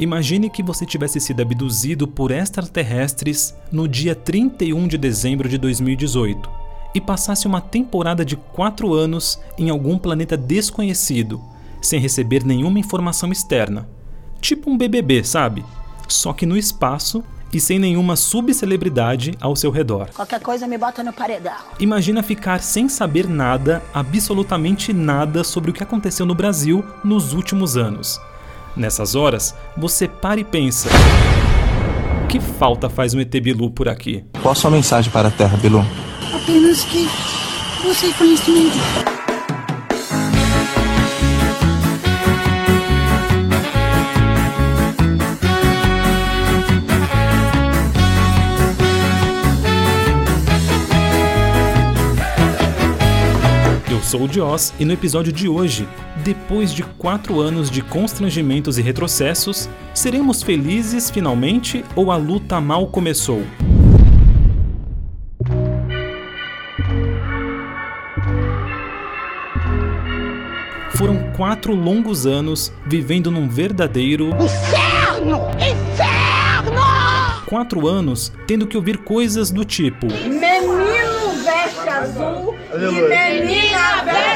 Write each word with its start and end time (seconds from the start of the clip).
Imagine 0.00 0.48
que 0.48 0.62
você 0.62 0.86
tivesse 0.86 1.20
sido 1.20 1.42
abduzido 1.42 2.08
por 2.08 2.30
extraterrestres 2.30 3.54
no 3.70 3.86
dia 3.86 4.14
31 4.14 4.88
de 4.88 4.96
dezembro 4.96 5.46
de 5.46 5.58
2018 5.58 6.48
e 6.94 7.00
passasse 7.02 7.46
uma 7.46 7.60
temporada 7.60 8.24
de 8.24 8.34
quatro 8.34 8.94
anos 8.94 9.38
em 9.58 9.68
algum 9.68 9.98
planeta 9.98 10.38
desconhecido, 10.38 11.38
sem 11.82 12.00
receber 12.00 12.44
nenhuma 12.44 12.78
informação 12.78 13.30
externa. 13.30 13.86
Tipo 14.40 14.70
um 14.70 14.78
BBB, 14.78 15.22
sabe? 15.22 15.62
Só 16.08 16.32
que 16.32 16.46
no 16.46 16.56
espaço 16.56 17.22
e 17.52 17.60
sem 17.60 17.78
nenhuma 17.78 18.16
subcelebridade 18.16 19.36
ao 19.38 19.54
seu 19.54 19.70
redor. 19.70 20.08
Qualquer 20.14 20.40
coisa 20.40 20.66
me 20.66 20.78
bota 20.78 21.04
no 21.04 21.12
paredão. 21.12 21.52
Imagina 21.78 22.22
ficar 22.22 22.62
sem 22.62 22.88
saber 22.88 23.28
nada, 23.28 23.82
absolutamente 23.92 24.94
nada 24.94 25.44
sobre 25.44 25.70
o 25.70 25.74
que 25.74 25.82
aconteceu 25.82 26.24
no 26.24 26.34
Brasil 26.34 26.82
nos 27.04 27.34
últimos 27.34 27.76
anos 27.76 28.18
Nessas 28.76 29.14
horas, 29.14 29.54
você 29.76 30.06
para 30.06 30.40
e 30.40 30.44
pensa: 30.44 30.88
que 32.28 32.38
falta 32.38 32.88
faz 32.88 33.14
um 33.14 33.20
ET 33.20 33.32
Bilu 33.40 33.70
por 33.70 33.88
aqui? 33.88 34.24
Qual 34.40 34.52
a 34.52 34.54
sua 34.54 34.70
mensagem 34.70 35.10
para 35.10 35.28
a 35.28 35.30
Terra, 35.30 35.56
Bilu? 35.56 35.84
Apenas 36.34 36.84
que 36.84 37.08
você 37.82 38.12
conhecimento. 38.12 38.78
sou 54.10 54.24
o 54.24 54.28
Dios 54.28 54.72
e 54.76 54.84
no 54.84 54.92
episódio 54.92 55.32
de 55.32 55.48
hoje, 55.48 55.88
depois 56.20 56.72
de 56.72 56.82
quatro 56.82 57.40
anos 57.40 57.70
de 57.70 57.82
constrangimentos 57.82 58.78
e 58.78 58.82
retrocessos, 58.82 59.68
seremos 59.94 60.42
felizes 60.42 61.10
finalmente 61.10 61.84
ou 61.96 62.12
a 62.12 62.16
luta 62.16 62.60
mal 62.60 62.86
começou? 62.86 63.42
Foram 70.94 71.32
quatro 71.34 71.74
longos 71.74 72.26
anos 72.26 72.70
vivendo 72.86 73.30
num 73.30 73.48
verdadeiro. 73.48 74.28
Inferno! 74.28 75.40
Inferno! 75.54 76.80
Quatro 77.46 77.88
anos 77.88 78.30
tendo 78.46 78.66
que 78.66 78.76
ouvir 78.76 78.98
coisas 78.98 79.50
do 79.50 79.64
tipo. 79.64 80.06
Menino 80.06 81.32
veste 81.42 81.88
azul 81.88 82.54
e 82.74 82.78
menina 82.78 84.04
veste! 84.04 84.29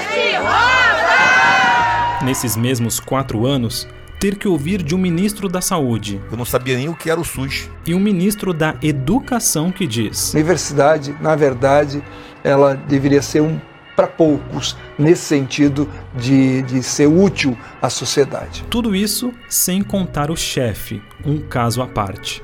Nesses 2.24 2.56
mesmos 2.56 2.98
quatro 2.98 3.44
anos, 3.44 3.86
ter 4.18 4.36
que 4.36 4.48
ouvir 4.48 4.82
de 4.82 4.94
um 4.94 4.98
ministro 4.98 5.46
da 5.46 5.60
Saúde. 5.60 6.18
Eu 6.30 6.38
não 6.38 6.46
sabia 6.46 6.74
nem 6.74 6.88
o 6.88 6.94
que 6.94 7.10
era 7.10 7.20
o 7.20 7.24
SUS. 7.24 7.68
E 7.86 7.94
um 7.94 8.00
ministro 8.00 8.54
da 8.54 8.74
Educação 8.82 9.70
que 9.70 9.86
diz: 9.86 10.32
Universidade, 10.32 11.14
na 11.20 11.36
verdade, 11.36 12.02
ela 12.42 12.74
deveria 12.74 13.20
ser 13.20 13.42
um 13.42 13.60
para 13.94 14.06
poucos, 14.06 14.74
nesse 14.98 15.22
sentido 15.22 15.86
de, 16.16 16.62
de 16.62 16.82
ser 16.82 17.06
útil 17.06 17.56
à 17.80 17.90
sociedade. 17.90 18.64
Tudo 18.70 18.96
isso 18.96 19.30
sem 19.46 19.82
contar 19.82 20.30
o 20.30 20.36
chefe, 20.36 21.02
um 21.24 21.38
caso 21.38 21.82
à 21.82 21.86
parte. 21.86 22.42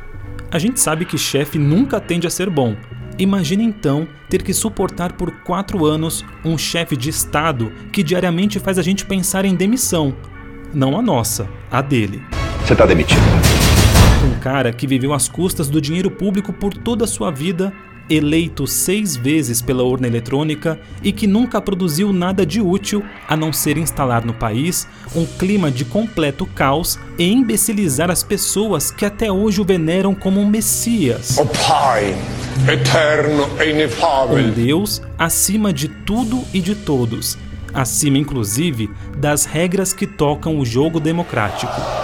A 0.51 0.59
gente 0.59 0.79
sabe 0.79 1.07
que 1.07 1.17
chefe 1.17 1.59
nunca 1.59 1.99
tende 1.99 2.27
a 2.27 2.31
ser 2.31 2.51
bom, 2.51 2.77
Imagine 3.21 3.65
então 3.65 4.09
ter 4.31 4.43
que 4.43 4.55
suportar 4.55 5.13
por 5.13 5.31
quatro 5.43 5.85
anos 5.85 6.25
um 6.43 6.57
chefe 6.57 6.97
de 6.97 7.11
Estado 7.11 7.71
que 7.93 8.03
diariamente 8.03 8.59
faz 8.59 8.79
a 8.79 8.83
gente 8.83 9.05
pensar 9.05 9.45
em 9.45 9.55
demissão. 9.55 10.17
Não 10.73 10.99
a 10.99 11.03
nossa, 11.03 11.47
a 11.71 11.83
dele. 11.83 12.23
Você 12.65 12.73
está 12.73 12.87
demitido. 12.87 13.21
Um 14.25 14.41
cara 14.41 14.73
que 14.73 14.87
viveu 14.87 15.13
às 15.13 15.29
custas 15.29 15.69
do 15.69 15.83
dinheiro 15.83 16.11
público 16.11 16.51
por 16.51 16.73
toda 16.73 17.05
a 17.05 17.07
sua 17.07 17.31
vida, 17.31 17.71
eleito 18.11 18.67
seis 18.67 19.17
vezes 19.17 19.63
pela 19.63 19.85
urna 19.85 20.09
eletrônica 20.09 20.79
e 21.03 21.13
que 21.13 21.27
nunca 21.27 21.61
produziu 21.61 22.13
nada 22.13 22.45
de 22.45 22.61
útil 22.61 23.05
a 23.29 23.37
não 23.37 23.53
ser 23.53 23.79
instalar 23.79 24.25
no 24.27 24.35
país 24.35 24.87
um 25.15 25.25
clima 25.25 25.71
de 25.71 25.85
completo 25.85 26.45
caos 26.45 26.99
e 27.17 27.33
imbecilizar 27.33 28.11
as 28.11 28.23
pessoas 28.23 28.91
que 28.91 29.07
até 29.07 29.31
hoje 29.31 29.61
o 29.61 29.65
veneram 29.65 30.15
como 30.15 30.41
um 30.41 30.47
messias. 30.47 31.39
O 31.39 31.47
Pai 31.47 32.17
eterno 32.69 33.49
e 33.61 33.71
inefável. 33.71 34.37
Um 34.37 34.51
Deus 34.51 35.01
acima 35.19 35.73
de 35.73 35.89
tudo 35.89 36.45
e 36.53 36.61
de 36.61 36.75
todos, 36.75 37.39
acima 37.73 38.19
inclusive 38.19 38.91
das 39.17 39.45
regras 39.45 39.93
que 39.93 40.07
tocam 40.07 40.59
o 40.59 40.65
jogo 40.65 40.99
democrático. 40.99 42.00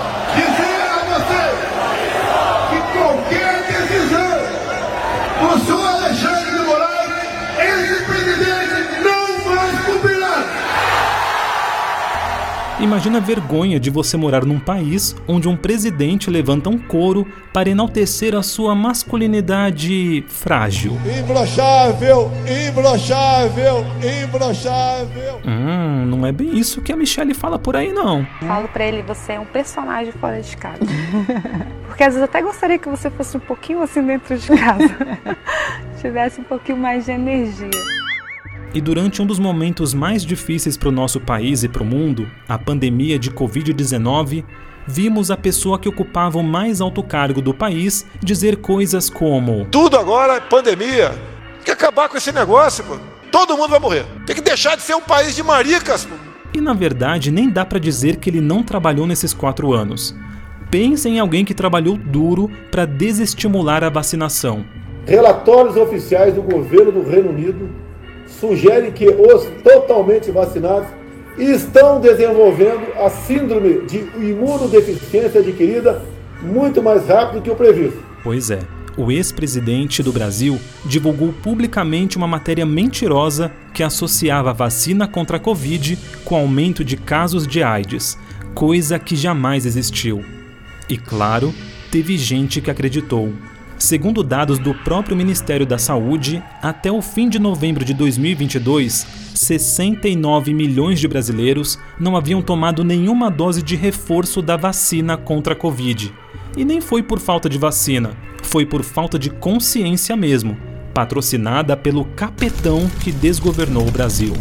Imagina 12.86 13.18
a 13.18 13.20
vergonha 13.20 13.80
de 13.80 13.90
você 13.90 14.16
morar 14.16 14.44
num 14.44 14.60
país 14.60 15.16
onde 15.26 15.48
um 15.48 15.56
presidente 15.56 16.30
levanta 16.30 16.70
um 16.70 16.78
coro 16.78 17.26
para 17.52 17.68
enaltecer 17.68 18.32
a 18.32 18.44
sua 18.44 18.76
masculinidade 18.76 20.24
frágil. 20.28 20.96
Imbrochável, 21.04 22.30
imbrochável, 22.68 23.84
imbrochável. 24.22 25.40
Hum, 25.44 26.06
não 26.06 26.24
é 26.24 26.30
bem 26.30 26.56
isso 26.56 26.80
que 26.80 26.92
a 26.92 26.96
Michelle 26.96 27.34
fala 27.34 27.58
por 27.58 27.74
aí, 27.74 27.92
não. 27.92 28.24
Falo 28.46 28.68
para 28.68 28.84
ele, 28.84 29.02
você 29.02 29.32
é 29.32 29.40
um 29.40 29.46
personagem 29.46 30.12
fora 30.12 30.40
de 30.40 30.56
casa. 30.56 30.78
Porque 31.88 32.04
às 32.04 32.14
vezes 32.14 32.20
eu 32.20 32.24
até 32.24 32.40
gostaria 32.40 32.78
que 32.78 32.88
você 32.88 33.10
fosse 33.10 33.36
um 33.36 33.40
pouquinho 33.40 33.82
assim 33.82 34.00
dentro 34.00 34.38
de 34.38 34.46
casa. 34.46 34.96
Tivesse 36.00 36.40
um 36.40 36.44
pouquinho 36.44 36.78
mais 36.78 37.04
de 37.04 37.10
energia. 37.10 38.05
E 38.76 38.80
durante 38.82 39.22
um 39.22 39.26
dos 39.26 39.38
momentos 39.38 39.94
mais 39.94 40.22
difíceis 40.22 40.76
para 40.76 40.90
o 40.90 40.92
nosso 40.92 41.18
país 41.18 41.64
e 41.64 41.68
para 41.68 41.82
o 41.82 41.86
mundo, 41.86 42.30
a 42.46 42.58
pandemia 42.58 43.18
de 43.18 43.30
Covid-19, 43.30 44.44
vimos 44.86 45.30
a 45.30 45.36
pessoa 45.38 45.78
que 45.78 45.88
ocupava 45.88 46.36
o 46.36 46.42
mais 46.42 46.82
alto 46.82 47.02
cargo 47.02 47.40
do 47.40 47.54
país 47.54 48.04
dizer 48.22 48.56
coisas 48.56 49.08
como: 49.08 49.66
Tudo 49.70 49.96
agora 49.96 50.34
é 50.34 50.40
pandemia. 50.40 51.08
Tem 51.08 51.64
que 51.64 51.70
acabar 51.70 52.10
com 52.10 52.18
esse 52.18 52.30
negócio, 52.30 52.84
pô. 52.84 52.98
Todo 53.32 53.56
mundo 53.56 53.70
vai 53.70 53.80
morrer. 53.80 54.04
Tem 54.26 54.36
que 54.36 54.42
deixar 54.42 54.76
de 54.76 54.82
ser 54.82 54.94
um 54.94 55.00
país 55.00 55.34
de 55.34 55.42
maricas, 55.42 56.04
pô. 56.04 56.14
E 56.52 56.60
na 56.60 56.74
verdade, 56.74 57.30
nem 57.30 57.48
dá 57.48 57.64
para 57.64 57.78
dizer 57.78 58.16
que 58.16 58.28
ele 58.28 58.42
não 58.42 58.62
trabalhou 58.62 59.06
nesses 59.06 59.32
quatro 59.32 59.72
anos. 59.72 60.14
Pense 60.70 61.08
em 61.08 61.18
alguém 61.18 61.46
que 61.46 61.54
trabalhou 61.54 61.96
duro 61.96 62.50
para 62.70 62.84
desestimular 62.84 63.82
a 63.82 63.88
vacinação. 63.88 64.66
Relatórios 65.06 65.78
oficiais 65.78 66.34
do 66.34 66.42
governo 66.42 66.92
do 66.92 67.08
Reino 67.08 67.30
Unido 67.30 67.85
sugere 68.40 68.90
que 68.90 69.08
os 69.08 69.44
totalmente 69.62 70.30
vacinados 70.30 70.88
estão 71.38 72.00
desenvolvendo 72.00 72.86
a 72.98 73.10
síndrome 73.10 73.86
de 73.86 73.98
imunodeficiência 74.16 75.40
adquirida 75.40 76.02
muito 76.42 76.82
mais 76.82 77.06
rápido 77.06 77.42
que 77.42 77.50
o 77.50 77.56
previsto. 77.56 77.98
Pois 78.22 78.50
é. 78.50 78.60
O 78.96 79.12
ex-presidente 79.12 80.02
do 80.02 80.10
Brasil 80.10 80.58
divulgou 80.86 81.30
publicamente 81.42 82.16
uma 82.16 82.26
matéria 82.26 82.64
mentirosa 82.64 83.52
que 83.74 83.82
associava 83.82 84.50
a 84.50 84.54
vacina 84.54 85.06
contra 85.06 85.36
a 85.36 85.40
Covid 85.40 85.98
com 86.24 86.34
aumento 86.34 86.82
de 86.82 86.96
casos 86.96 87.46
de 87.46 87.62
AIDS, 87.62 88.18
coisa 88.54 88.98
que 88.98 89.14
jamais 89.14 89.66
existiu. 89.66 90.24
E 90.88 90.96
claro, 90.96 91.52
teve 91.90 92.16
gente 92.16 92.62
que 92.62 92.70
acreditou. 92.70 93.34
Segundo 93.78 94.22
dados 94.22 94.58
do 94.58 94.74
próprio 94.74 95.14
Ministério 95.14 95.66
da 95.66 95.76
Saúde, 95.76 96.42
até 96.62 96.90
o 96.90 97.02
fim 97.02 97.28
de 97.28 97.38
novembro 97.38 97.84
de 97.84 97.92
2022, 97.92 99.06
69 99.34 100.54
milhões 100.54 100.98
de 100.98 101.06
brasileiros 101.06 101.78
não 102.00 102.16
haviam 102.16 102.40
tomado 102.40 102.82
nenhuma 102.82 103.30
dose 103.30 103.62
de 103.62 103.76
reforço 103.76 104.40
da 104.40 104.56
vacina 104.56 105.16
contra 105.16 105.52
a 105.52 105.56
Covid. 105.56 106.12
E 106.56 106.64
nem 106.64 106.80
foi 106.80 107.02
por 107.02 107.20
falta 107.20 107.50
de 107.50 107.58
vacina, 107.58 108.16
foi 108.42 108.64
por 108.64 108.82
falta 108.82 109.18
de 109.18 109.28
consciência 109.28 110.16
mesmo, 110.16 110.56
patrocinada 110.94 111.76
pelo 111.76 112.06
capetão 112.06 112.88
que 113.04 113.12
desgovernou 113.12 113.86
o 113.86 113.90
Brasil. 113.90 114.32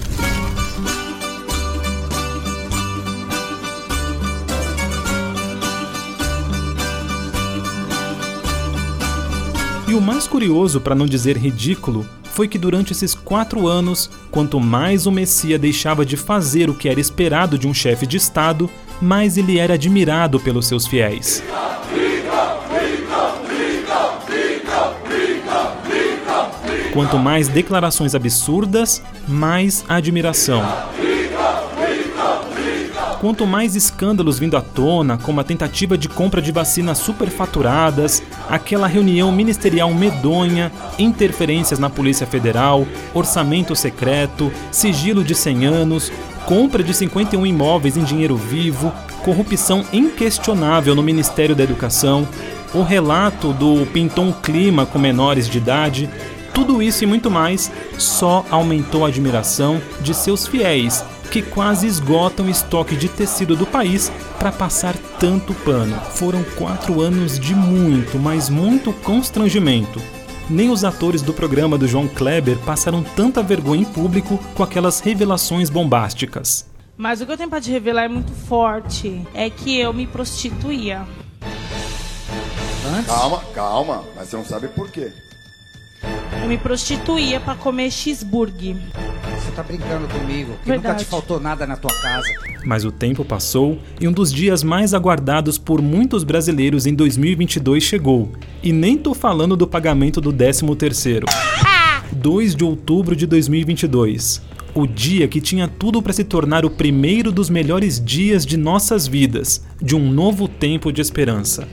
E 9.95 9.97
o 9.97 10.01
mais 10.01 10.27
curioso, 10.27 10.81
para 10.81 10.93
não 10.93 11.05
dizer 11.05 11.37
ridículo, 11.37 12.05
foi 12.25 12.49
que 12.49 12.57
durante 12.57 12.91
esses 12.91 13.15
quatro 13.15 13.65
anos, 13.65 14.09
quanto 14.29 14.59
mais 14.59 15.07
o 15.07 15.11
Messias 15.11 15.57
deixava 15.57 16.05
de 16.05 16.17
fazer 16.17 16.69
o 16.69 16.73
que 16.73 16.89
era 16.89 16.99
esperado 16.99 17.57
de 17.57 17.65
um 17.65 17.73
chefe 17.73 18.05
de 18.05 18.17
Estado, 18.17 18.69
mais 19.01 19.37
ele 19.37 19.57
era 19.57 19.75
admirado 19.75 20.37
pelos 20.37 20.67
seus 20.67 20.85
fiéis. 20.85 21.41
Quanto 26.91 27.17
mais 27.17 27.47
declarações 27.47 28.13
absurdas, 28.13 29.01
mais 29.25 29.85
admiração. 29.87 30.61
Quanto 33.19 33.47
mais 33.47 33.75
escândalos 33.75 34.37
vindo 34.37 34.57
à 34.57 34.61
tona, 34.61 35.17
como 35.17 35.39
a 35.39 35.43
tentativa 35.43 35.97
de 35.97 36.09
compra 36.09 36.41
de 36.41 36.51
vacinas 36.51 36.97
superfaturadas, 36.97 38.21
aquela 38.49 38.87
reunião 38.87 39.31
ministerial 39.31 39.93
medonha, 39.93 40.71
interferências 40.99 41.79
na 41.79 41.89
Polícia 41.89 42.27
Federal, 42.27 42.85
orçamento 43.13 43.75
secreto, 43.75 44.51
sigilo 44.69 45.23
de 45.23 45.33
100 45.33 45.65
anos, 45.65 46.11
compra 46.45 46.83
de 46.83 46.93
51 46.93 47.45
imóveis 47.45 47.97
em 47.97 48.03
dinheiro 48.03 48.35
vivo, 48.35 48.91
corrupção 49.23 49.83
inquestionável 49.91 50.93
no 50.93 51.01
Ministério 51.01 51.55
da 51.55 51.63
Educação, 51.63 52.27
o 52.73 52.83
relato 52.83 53.53
do 53.53 53.85
Pinton 53.87 54.33
Clima 54.33 54.85
com 54.85 54.99
menores 54.99 55.49
de 55.49 55.57
idade, 55.57 56.09
tudo 56.53 56.81
isso 56.81 57.03
e 57.03 57.07
muito 57.07 57.31
mais 57.31 57.71
só 57.97 58.45
aumentou 58.49 59.05
a 59.05 59.07
admiração 59.07 59.81
de 60.01 60.13
seus 60.13 60.47
fiéis, 60.47 61.03
que 61.25 61.41
quase 61.41 61.87
esgotam 61.87 62.45
o 62.45 62.49
estoque 62.49 62.95
de 62.95 63.09
tecido 63.09 63.55
do 63.55 63.65
país 63.65 64.11
para 64.39 64.51
passar 64.51 64.95
tanto 65.19 65.53
pano. 65.53 65.95
Foram 66.11 66.43
quatro 66.57 67.01
anos 67.01 67.39
de 67.39 67.53
muito, 67.53 68.17
mas 68.17 68.49
muito 68.49 68.93
constrangimento. 68.93 70.01
Nem 70.49 70.69
os 70.69 70.83
atores 70.83 71.21
do 71.21 71.33
programa 71.33 71.77
do 71.77 71.87
João 71.87 72.07
Kleber 72.07 72.57
passaram 72.59 73.03
tanta 73.03 73.41
vergonha 73.41 73.81
em 73.81 73.85
público 73.85 74.37
com 74.53 74.63
aquelas 74.63 74.99
revelações 74.99 75.69
bombásticas. 75.69 76.67
Mas 76.97 77.19
o 77.19 77.25
que 77.25 77.31
eu 77.31 77.37
tenho 77.37 77.49
para 77.49 77.59
te 77.59 77.71
revelar 77.71 78.03
é 78.03 78.07
muito 78.07 78.31
forte. 78.31 79.21
É 79.33 79.49
que 79.49 79.77
eu 79.77 79.91
me 79.91 80.05
prostituía. 80.07 81.05
Antes? 82.87 83.07
Calma, 83.07 83.41
calma. 83.53 84.03
Mas 84.15 84.29
você 84.29 84.37
não 84.37 84.45
sabe 84.45 84.67
por 84.69 84.89
quê. 84.91 85.11
Eu 86.45 86.49
me 86.49 86.59
prostituía 86.59 87.39
para 87.39 87.55
comer 87.55 87.89
cheeseburger. 87.89 88.75
Você 88.75 89.51
tá 89.55 89.63
brincando 89.63 90.07
comigo, 90.07 90.53
que 90.61 90.69
Verdade. 90.69 90.93
nunca 90.93 91.03
te 91.03 91.05
faltou 91.05 91.39
nada 91.39 91.65
na 91.65 91.75
tua 91.75 91.89
casa. 91.99 92.27
Mas 92.63 92.85
o 92.85 92.91
tempo 92.91 93.25
passou 93.25 93.79
e 93.99 94.07
um 94.07 94.11
dos 94.11 94.31
dias 94.31 94.61
mais 94.61 94.93
aguardados 94.93 95.57
por 95.57 95.81
muitos 95.81 96.23
brasileiros 96.23 96.85
em 96.85 96.93
2022 96.93 97.81
chegou. 97.81 98.31
E 98.61 98.71
nem 98.71 98.95
tô 98.95 99.15
falando 99.15 99.57
do 99.57 99.65
pagamento 99.65 100.21
do 100.21 100.31
13º. 100.31 101.23
2 102.11 102.55
de 102.55 102.63
outubro 102.63 103.15
de 103.15 103.25
2022. 103.25 104.39
O 104.75 104.85
dia 104.85 105.27
que 105.27 105.41
tinha 105.41 105.67
tudo 105.67 105.99
para 105.99 106.13
se 106.13 106.23
tornar 106.23 106.63
o 106.63 106.69
primeiro 106.69 107.31
dos 107.31 107.49
melhores 107.49 107.99
dias 107.99 108.45
de 108.45 108.55
nossas 108.55 109.07
vidas, 109.07 109.65
de 109.81 109.95
um 109.95 110.11
novo 110.11 110.47
tempo 110.47 110.93
de 110.93 111.01
esperança. 111.01 111.67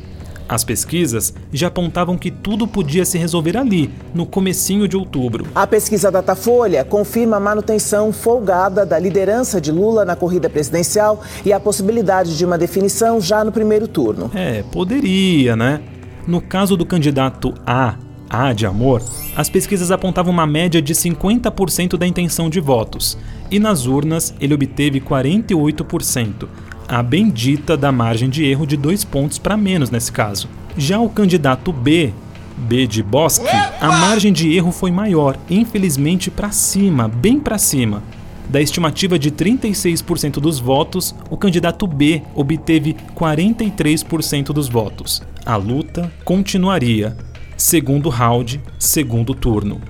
As 0.52 0.64
pesquisas 0.64 1.32
já 1.50 1.68
apontavam 1.68 2.18
que 2.18 2.30
tudo 2.30 2.68
podia 2.68 3.06
se 3.06 3.16
resolver 3.16 3.56
ali, 3.56 3.90
no 4.14 4.26
comecinho 4.26 4.86
de 4.86 4.98
outubro. 4.98 5.46
A 5.54 5.66
pesquisa 5.66 6.10
Datafolha 6.10 6.84
confirma 6.84 7.38
a 7.38 7.40
manutenção 7.40 8.12
folgada 8.12 8.84
da 8.84 8.98
liderança 8.98 9.58
de 9.58 9.72
Lula 9.72 10.04
na 10.04 10.14
corrida 10.14 10.50
presidencial 10.50 11.22
e 11.42 11.54
a 11.54 11.58
possibilidade 11.58 12.36
de 12.36 12.44
uma 12.44 12.58
definição 12.58 13.18
já 13.18 13.42
no 13.42 13.50
primeiro 13.50 13.88
turno. 13.88 14.30
É, 14.34 14.62
poderia, 14.70 15.56
né? 15.56 15.80
No 16.26 16.38
caso 16.42 16.76
do 16.76 16.84
candidato 16.84 17.54
A, 17.66 17.94
A 18.28 18.52
de 18.52 18.66
amor, 18.66 19.02
as 19.34 19.48
pesquisas 19.48 19.90
apontavam 19.90 20.30
uma 20.30 20.46
média 20.46 20.82
de 20.82 20.94
50% 20.94 21.96
da 21.96 22.06
intenção 22.06 22.50
de 22.50 22.60
votos, 22.60 23.16
e 23.50 23.58
nas 23.58 23.86
urnas 23.86 24.34
ele 24.38 24.52
obteve 24.52 25.00
48%, 25.00 26.46
a 26.92 27.02
bendita 27.02 27.74
da 27.74 27.90
margem 27.90 28.28
de 28.28 28.44
erro 28.44 28.66
de 28.66 28.76
dois 28.76 29.02
pontos 29.02 29.38
para 29.38 29.56
menos 29.56 29.90
nesse 29.90 30.12
caso. 30.12 30.46
Já 30.76 31.00
o 31.00 31.08
candidato 31.08 31.72
B, 31.72 32.12
B 32.54 32.86
de 32.86 33.02
Bosque, 33.02 33.48
a 33.80 33.88
margem 33.88 34.30
de 34.30 34.54
erro 34.54 34.70
foi 34.70 34.90
maior, 34.90 35.38
infelizmente 35.48 36.30
para 36.30 36.50
cima, 36.50 37.08
bem 37.08 37.40
para 37.40 37.56
cima. 37.56 38.02
Da 38.46 38.60
estimativa 38.60 39.18
de 39.18 39.30
36% 39.30 40.32
dos 40.32 40.58
votos, 40.58 41.14
o 41.30 41.36
candidato 41.38 41.86
B 41.86 42.20
obteve 42.34 42.94
43% 43.16 44.52
dos 44.52 44.68
votos. 44.68 45.22
A 45.46 45.56
luta 45.56 46.12
continuaria. 46.26 47.16
Segundo 47.56 48.10
round, 48.10 48.60
segundo 48.78 49.34
turno. 49.34 49.80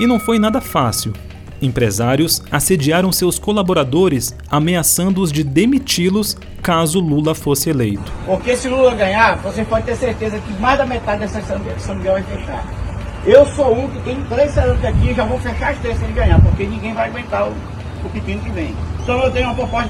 E 0.00 0.06
não 0.06 0.18
foi 0.18 0.38
nada 0.38 0.62
fácil. 0.62 1.12
Empresários 1.64 2.42
assediaram 2.50 3.10
seus 3.10 3.38
colaboradores, 3.38 4.34
ameaçando-os 4.50 5.32
de 5.32 5.42
demiti-los 5.42 6.36
caso 6.62 7.00
Lula 7.00 7.34
fosse 7.34 7.70
eleito. 7.70 8.12
Porque 8.24 8.56
se 8.56 8.68
Lula 8.68 8.94
ganhar, 8.94 9.36
você 9.38 9.64
pode 9.64 9.86
ter 9.86 9.96
certeza 9.96 10.38
que 10.38 10.52
mais 10.60 10.78
da 10.78 10.86
metade 10.86 11.20
dessa 11.20 11.42
São 11.78 11.96
Miguel 11.96 12.14
vai 12.14 12.22
fechar. 12.22 12.64
Eu 13.26 13.46
sou 13.46 13.74
um 13.74 13.88
que 13.88 14.00
tem 14.00 14.22
três 14.24 14.52
cerâmicas 14.52 14.84
aqui 14.84 15.10
e 15.10 15.14
já 15.14 15.24
vou 15.24 15.38
fechar 15.38 15.72
as 15.72 15.78
três 15.78 15.98
se 15.98 16.04
ele 16.04 16.12
ganhar, 16.12 16.40
porque 16.42 16.64
ninguém 16.64 16.92
vai 16.92 17.08
aguentar 17.08 17.48
o, 17.48 17.52
o 18.04 18.10
pepino 18.10 18.40
que 18.40 18.50
vem. 18.50 18.74
Então 19.02 19.22
eu 19.22 19.30
tenho 19.30 19.46
uma 19.46 19.54
proposta 19.54 19.88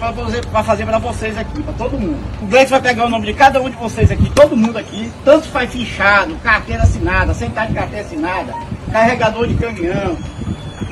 para 0.51 0.65
fazer 0.65 0.85
para 0.85 0.99
vocês 0.99 1.39
aqui, 1.39 1.63
para 1.63 1.73
todo 1.75 1.99
mundo. 1.99 2.19
O 2.43 2.47
Gleice 2.47 2.71
vai 2.71 2.81
pegar 2.81 3.07
o 3.07 3.09
nome 3.09 3.27
de 3.27 3.35
cada 3.35 3.61
um 3.61 3.71
de 3.71 3.77
vocês 3.77 4.11
aqui, 4.11 4.29
todo 4.31 4.57
mundo 4.57 4.77
aqui, 4.77 5.11
tanto 5.25 5.47
faz 5.49 5.71
fichado, 5.71 6.35
carteira 6.43 6.83
assinada, 6.83 7.33
sentar 7.33 7.69
de 7.69 7.75
carteira 7.75 8.05
assinada, 8.05 8.53
carregador 8.91 9.47
de 9.47 9.55
caminhão, 9.55 10.17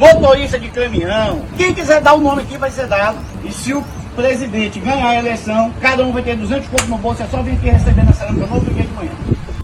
motorista 0.03 0.59
de 0.59 0.69
caminhão. 0.69 1.43
Quem 1.57 1.73
quiser 1.73 2.01
dar 2.01 2.15
o 2.15 2.21
nome 2.21 2.43
aqui 2.43 2.59
vai 2.59 2.71
ser 2.71 2.89
dado. 2.89 3.19
E 3.45 3.53
se 3.53 3.73
o 3.73 3.85
presidente 4.17 4.81
ganhar 4.81 5.09
a 5.09 5.17
eleição, 5.17 5.73
cada 5.81 6.05
um 6.05 6.13
vai 6.13 6.23
ter 6.23 6.37
200 6.37 6.69
contos 6.69 6.89
no 6.89 6.99
bolso, 6.99 7.23
é 7.23 7.27
só 7.27 7.41
vir 7.41 7.53
aqui 7.53 7.71
receber 7.71 8.05
na 8.05 8.13
cerâmica 8.13 8.47
no 8.47 8.55
outro 8.57 8.75
dia 8.75 8.83
de 8.83 8.93
manhã. 8.93 9.13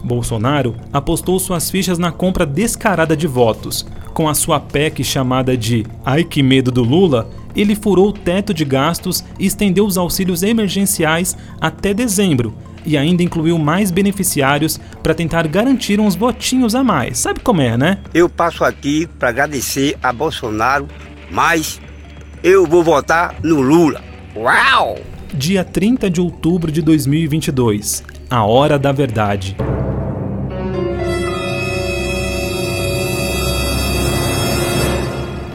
Bolsonaro 0.03 0.77
apostou 0.93 1.39
suas 1.41 1.69
fichas 1.69 1.99
na 1.99 2.13
compra 2.13 2.47
descarada 2.47 3.17
de 3.17 3.27
votos. 3.27 3.85
Com 4.15 4.29
a 4.29 4.35
sua 4.35 4.61
PEC 4.61 5.03
chamada 5.03 5.57
de 5.57 5.85
Ai 6.05 6.25
que 6.25 6.43
medo 6.43 6.71
do 6.71 6.83
Lula, 6.83 7.29
ele 7.55 7.75
furou 7.75 8.09
o 8.09 8.13
teto 8.13 8.55
de 8.55 8.65
gastos 8.65 9.25
e 9.39 9.47
estendeu 9.47 9.85
os 9.85 9.99
auxílios 9.99 10.43
emergenciais 10.43 11.37
até 11.61 11.93
dezembro, 11.93 12.55
e 12.85 12.97
ainda 12.97 13.23
incluiu 13.23 13.59
mais 13.59 13.91
beneficiários 13.91 14.81
para 15.03 15.15
tentar 15.15 15.47
garantir 15.47 16.01
uns 16.01 16.15
votinhos 16.15 16.75
a 16.75 16.83
mais. 16.83 17.19
Sabe 17.19 17.41
como 17.41 17.61
é, 17.61 17.77
né? 17.77 17.99
Eu 18.13 18.29
passo 18.29 18.65
aqui 18.65 19.07
para 19.19 19.29
agradecer 19.29 19.97
a 20.03 20.13
Bolsonaro, 20.13 20.89
mas 21.31 21.81
eu 22.43 22.67
vou 22.67 22.83
votar 22.83 23.37
no 23.43 23.61
Lula. 23.61 24.03
Uau! 24.37 24.99
Dia 25.35 25.65
30 25.65 26.09
de 26.09 26.21
outubro 26.21 26.73
de 26.73 26.81
2022. 26.81 28.03
A 28.31 28.45
hora 28.45 28.79
da 28.79 28.93
verdade. 28.93 29.57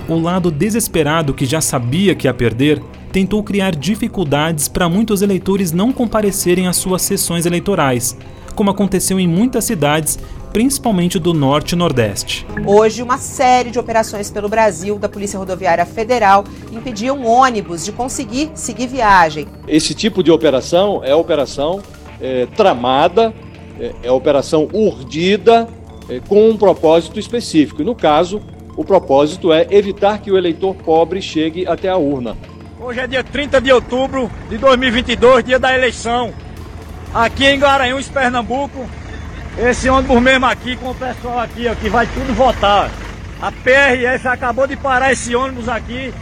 O 0.08 0.20
lado 0.20 0.52
desesperado 0.52 1.34
que 1.34 1.46
já 1.46 1.62
sabia 1.62 2.14
que 2.14 2.28
ia 2.28 2.34
perder 2.34 2.82
tentou 3.14 3.44
criar 3.44 3.76
dificuldades 3.76 4.68
para 4.68 4.90
muitos 4.90 5.22
eleitores 5.22 5.72
não 5.72 5.94
comparecerem 5.94 6.66
às 6.66 6.78
suas 6.78 7.04
sessões 7.04 7.46
eleitorais, 7.46 8.18
como 8.56 8.72
aconteceu 8.72 9.20
em 9.20 9.28
muitas 9.28 9.66
cidades, 9.66 10.18
principalmente 10.52 11.20
do 11.20 11.32
Norte 11.32 11.74
e 11.74 11.76
Nordeste. 11.76 12.44
Hoje, 12.66 13.04
uma 13.04 13.20
série 13.20 13.70
de 13.70 13.78
operações 13.78 14.32
pelo 14.32 14.50
Brasil 14.50 14.98
da 14.98 15.08
Polícia 15.08 15.38
Rodoviária 15.38 15.86
Federal 15.86 16.44
impediam 16.72 17.24
ônibus 17.24 17.86
de 17.86 17.92
conseguir 17.92 18.50
seguir 18.56 18.88
viagem. 18.88 19.48
Esse 19.68 19.94
tipo 19.94 20.24
de 20.24 20.32
operação 20.32 21.02
é 21.04 21.14
operação 21.14 21.84
é, 22.20 22.48
tramada, 22.48 23.32
é, 23.80 23.94
é 24.02 24.12
operação 24.12 24.68
urdida, 24.74 25.68
é, 26.10 26.20
com 26.20 26.50
um 26.50 26.58
propósito 26.58 27.20
específico. 27.20 27.84
No 27.84 27.94
caso, 27.94 28.42
o 28.76 28.84
propósito 28.84 29.54
é 29.54 29.68
evitar 29.70 30.20
que 30.20 30.32
o 30.32 30.38
eleitor 30.38 30.74
pobre 30.74 31.22
chegue 31.22 31.68
até 31.68 31.90
a 31.90 31.98
urna. 31.98 32.36
Hoje 32.86 33.00
é 33.00 33.08
dia 33.08 33.24
30 33.24 33.62
de 33.62 33.72
outubro 33.72 34.30
de 34.50 34.58
2022, 34.58 35.46
dia 35.46 35.58
da 35.58 35.74
eleição. 35.74 36.34
Aqui 37.14 37.46
em 37.46 37.58
Garanhuns, 37.58 38.10
Pernambuco, 38.10 38.86
esse 39.58 39.88
ônibus 39.88 40.22
mesmo 40.22 40.46
aqui, 40.46 40.76
com 40.76 40.92
o 40.92 40.96
pessoal 40.96 41.40
aqui, 41.40 41.66
ó, 41.66 41.76
que 41.76 41.88
vai 41.88 42.06
tudo 42.08 42.34
votar. 42.34 42.92
A 43.42 43.50
PRF 43.54 44.28
acabou 44.28 44.68
de 44.68 44.76
parar 44.76 45.14
esse 45.14 45.34
ônibus 45.34 45.70
aqui 45.70 46.14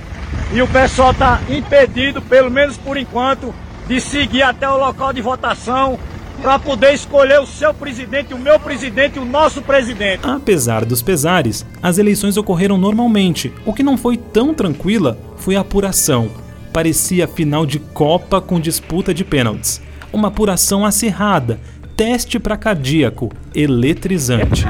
e 0.53 0.61
o 0.61 0.67
pessoal 0.67 1.13
está 1.13 1.41
impedido, 1.49 2.21
pelo 2.21 2.51
menos 2.51 2.77
por 2.77 2.95
enquanto, 2.95 3.51
de 3.87 3.99
seguir 3.99 4.43
até 4.43 4.69
o 4.69 4.77
local 4.77 5.11
de 5.11 5.19
votação 5.19 5.97
para 6.43 6.59
poder 6.59 6.93
escolher 6.93 7.39
o 7.39 7.47
seu 7.47 7.73
presidente, 7.73 8.35
o 8.35 8.37
meu 8.37 8.59
presidente, 8.59 9.17
o 9.17 9.25
nosso 9.25 9.63
presidente. 9.63 10.21
Apesar 10.29 10.85
dos 10.85 11.01
pesares, 11.01 11.65
as 11.81 11.97
eleições 11.97 12.37
ocorreram 12.37 12.77
normalmente. 12.77 13.51
O 13.65 13.73
que 13.73 13.81
não 13.81 13.97
foi 13.97 14.15
tão 14.15 14.53
tranquila 14.53 15.17
foi 15.37 15.55
a 15.55 15.61
apuração 15.61 16.29
parecia 16.71 17.27
final 17.27 17.65
de 17.65 17.79
Copa 17.79 18.41
com 18.41 18.59
disputa 18.59 19.13
de 19.13 19.23
pênaltis. 19.23 19.81
Uma 20.11 20.29
apuração 20.29 20.85
acirrada, 20.85 21.59
teste 21.95 22.39
para 22.39 22.57
cardíaco, 22.57 23.31
eletrizante. 23.53 24.65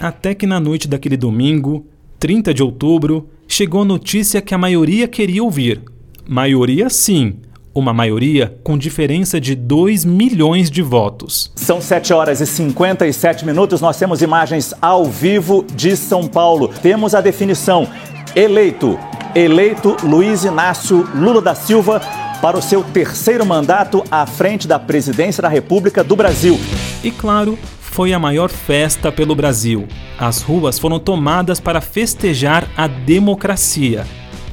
Até 0.00 0.34
que 0.34 0.46
na 0.46 0.58
noite 0.58 0.88
daquele 0.88 1.16
domingo, 1.16 1.86
30 2.18 2.54
de 2.54 2.62
outubro, 2.62 3.28
chegou 3.46 3.82
a 3.82 3.84
notícia 3.84 4.40
que 4.40 4.54
a 4.54 4.58
maioria 4.58 5.06
queria 5.06 5.42
ouvir. 5.42 5.82
Maioria 6.26 6.88
sim, 6.88 7.36
uma 7.74 7.92
maioria 7.92 8.56
com 8.62 8.76
diferença 8.76 9.40
de 9.40 9.54
2 9.54 10.04
milhões 10.04 10.70
de 10.70 10.82
votos. 10.82 11.52
São 11.54 11.80
7 11.80 12.12
horas 12.12 12.40
e 12.40 12.46
57 12.46 13.46
minutos. 13.46 13.80
Nós 13.80 13.98
temos 13.98 14.22
imagens 14.22 14.74
ao 14.80 15.04
vivo 15.04 15.64
de 15.74 15.96
São 15.96 16.26
Paulo. 16.28 16.68
Temos 16.68 17.14
a 17.14 17.20
definição: 17.20 17.88
eleito 18.36 18.98
eleito 19.34 19.96
Luiz 20.02 20.44
Inácio 20.44 21.08
Lula 21.14 21.40
da 21.40 21.54
Silva 21.54 22.00
para 22.40 22.58
o 22.58 22.62
seu 22.62 22.82
terceiro 22.82 23.46
mandato 23.46 24.04
à 24.10 24.26
frente 24.26 24.68
da 24.68 24.78
presidência 24.78 25.42
da 25.42 25.48
República 25.48 26.04
do 26.04 26.14
Brasil. 26.14 26.58
E 27.02 27.10
claro, 27.10 27.58
foi 27.80 28.12
a 28.12 28.18
maior 28.18 28.50
festa 28.50 29.10
pelo 29.10 29.34
Brasil. 29.34 29.86
As 30.18 30.42
ruas 30.42 30.78
foram 30.78 30.98
tomadas 30.98 31.60
para 31.60 31.80
festejar 31.80 32.68
a 32.76 32.86
democracia. 32.86 34.04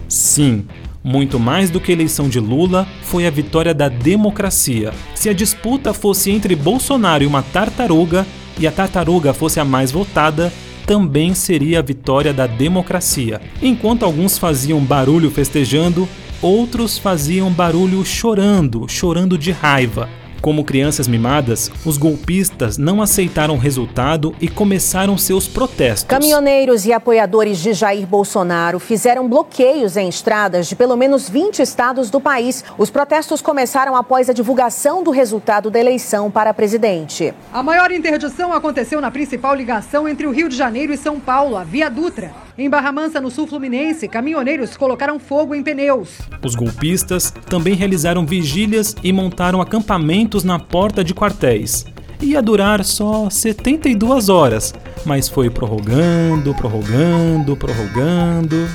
Sim, 0.07 0.65
muito 1.03 1.39
mais 1.39 1.69
do 1.69 1.79
que 1.79 1.91
a 1.91 1.95
eleição 1.95 2.29
de 2.29 2.39
Lula, 2.39 2.87
foi 3.03 3.25
a 3.25 3.29
vitória 3.31 3.73
da 3.73 3.89
democracia. 3.89 4.93
Se 5.15 5.29
a 5.29 5.33
disputa 5.33 5.93
fosse 5.93 6.31
entre 6.31 6.55
Bolsonaro 6.55 7.23
e 7.23 7.27
uma 7.27 7.41
tartaruga, 7.41 8.25
e 8.57 8.67
a 8.67 8.71
tartaruga 8.71 9.33
fosse 9.33 9.59
a 9.59 9.65
mais 9.65 9.91
votada, 9.91 10.51
também 10.89 11.35
seria 11.35 11.77
a 11.77 11.81
vitória 11.83 12.33
da 12.33 12.47
democracia. 12.47 13.39
Enquanto 13.61 14.03
alguns 14.03 14.39
faziam 14.39 14.79
barulho 14.79 15.29
festejando, 15.29 16.09
outros 16.41 16.97
faziam 16.97 17.51
barulho 17.51 18.03
chorando, 18.03 18.87
chorando 18.87 19.37
de 19.37 19.51
raiva. 19.51 20.09
Como 20.41 20.63
crianças 20.63 21.07
mimadas, 21.07 21.69
os 21.85 21.97
golpistas 21.97 22.77
não 22.77 23.01
aceitaram 23.01 23.55
o 23.55 23.57
resultado 23.57 24.33
e 24.39 24.47
começaram 24.47 25.17
seus 25.17 25.47
protestos. 25.47 26.05
Caminhoneiros 26.05 26.85
e 26.85 26.93
apoiadores 26.93 27.57
de 27.57 27.73
Jair 27.73 28.07
Bolsonaro 28.07 28.79
fizeram 28.79 29.27
bloqueios 29.27 29.97
em 29.97 30.07
estradas 30.07 30.67
de 30.67 30.75
pelo 30.75 30.95
menos 30.95 31.29
20 31.29 31.61
estados 31.61 32.09
do 32.09 32.21
país. 32.21 32.63
Os 32.77 32.89
protestos 32.89 33.41
começaram 33.41 33.95
após 33.95 34.29
a 34.29 34.33
divulgação 34.33 35.03
do 35.03 35.11
resultado 35.11 35.69
da 35.69 35.79
eleição 35.79 36.31
para 36.31 36.53
presidente. 36.53 37.33
A 37.51 37.61
maior 37.61 37.91
interdição 37.91 38.53
aconteceu 38.53 39.01
na 39.01 39.11
principal 39.11 39.53
ligação 39.53 40.07
entre 40.07 40.25
o 40.25 40.31
Rio 40.31 40.47
de 40.47 40.55
Janeiro 40.55 40.93
e 40.93 40.97
São 40.97 41.19
Paulo, 41.19 41.57
a 41.57 41.63
Via 41.63 41.89
Dutra. 41.89 42.48
Em 42.59 42.69
Barra 42.69 42.91
Mansa, 42.91 43.21
no 43.21 43.31
sul 43.31 43.47
fluminense, 43.47 44.05
caminhoneiros 44.05 44.75
colocaram 44.75 45.17
fogo 45.17 45.55
em 45.55 45.63
pneus. 45.63 46.09
Os 46.43 46.55
golpistas 46.55 47.33
também 47.49 47.73
realizaram 47.73 48.25
vigílias 48.25 48.97
e 49.01 49.13
montaram 49.13 49.61
acampamentos 49.61 50.43
na 50.43 50.59
porta 50.59 51.01
de 51.01 51.13
quartéis. 51.13 51.85
Ia 52.21 52.41
durar 52.41 52.83
só 52.83 53.29
72 53.29 54.27
horas, 54.27 54.73
mas 55.05 55.29
foi 55.29 55.49
prorrogando, 55.49 56.53
prorrogando, 56.53 57.55
prorrogando. 57.55 58.67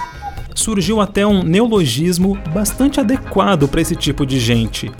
Surgiu 0.54 0.98
até 0.98 1.26
um 1.26 1.42
neologismo 1.42 2.38
bastante 2.54 3.00
adequado 3.00 3.68
para 3.68 3.82
esse 3.82 3.94
tipo 3.94 4.24
de 4.24 4.40
gente: 4.40 4.90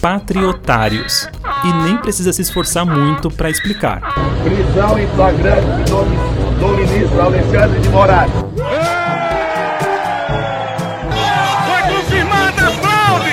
patriotários. 0.00 1.28
E 1.64 1.72
nem 1.84 1.98
precisa 1.98 2.32
se 2.32 2.42
esforçar 2.42 2.84
muito 2.84 3.30
para 3.30 3.48
explicar. 3.48 4.00
Prisão 4.42 4.98
em 4.98 5.06
flagrante 5.06 6.33
do 6.58 6.68
ministro 6.68 7.20
Alexandre 7.20 7.80
de 7.80 7.88
Moraes. 7.88 8.30
Foi 11.66 11.94
confirmada 11.94 12.66
a 12.66 12.70
fraude! 12.70 13.30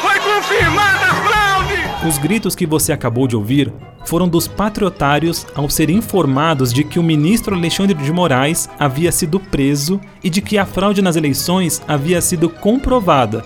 Foi 0.00 0.20
confirmada 0.20 1.06
a 1.06 1.14
fraude! 1.14 2.08
Os 2.08 2.18
gritos 2.18 2.54
que 2.54 2.66
você 2.66 2.92
acabou 2.92 3.26
de 3.26 3.36
ouvir 3.36 3.72
foram 4.04 4.28
dos 4.28 4.48
patriotários 4.48 5.46
ao 5.54 5.70
serem 5.70 5.96
informados 5.96 6.72
de 6.72 6.84
que 6.84 6.98
o 6.98 7.02
ministro 7.02 7.54
Alexandre 7.54 7.94
de 7.94 8.12
Moraes 8.12 8.68
havia 8.78 9.12
sido 9.12 9.38
preso 9.38 10.00
e 10.22 10.28
de 10.28 10.42
que 10.42 10.58
a 10.58 10.66
fraude 10.66 11.00
nas 11.00 11.16
eleições 11.16 11.80
havia 11.86 12.20
sido 12.20 12.48
comprovada. 12.48 13.44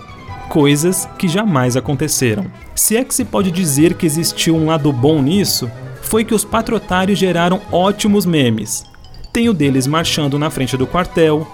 Coisas 0.49 1.07
que 1.17 1.27
jamais 1.27 1.75
aconteceram. 1.75 2.45
Se 2.73 2.95
é 2.97 3.03
que 3.03 3.13
se 3.13 3.25
pode 3.25 3.51
dizer 3.51 3.93
que 3.93 4.05
existiu 4.05 4.55
um 4.55 4.67
lado 4.67 4.91
bom 4.91 5.21
nisso, 5.21 5.69
foi 6.07 6.23
que 6.23 6.33
os 6.33 6.43
patriotários 6.43 7.19
geraram 7.19 7.61
ótimos 7.71 8.25
memes. 8.25 8.83
Tem 9.31 9.49
o 9.49 9.53
deles 9.53 9.85
marchando 9.85 10.39
na 10.39 10.49
frente 10.49 10.75
do 10.75 10.87
quartel, 10.87 11.45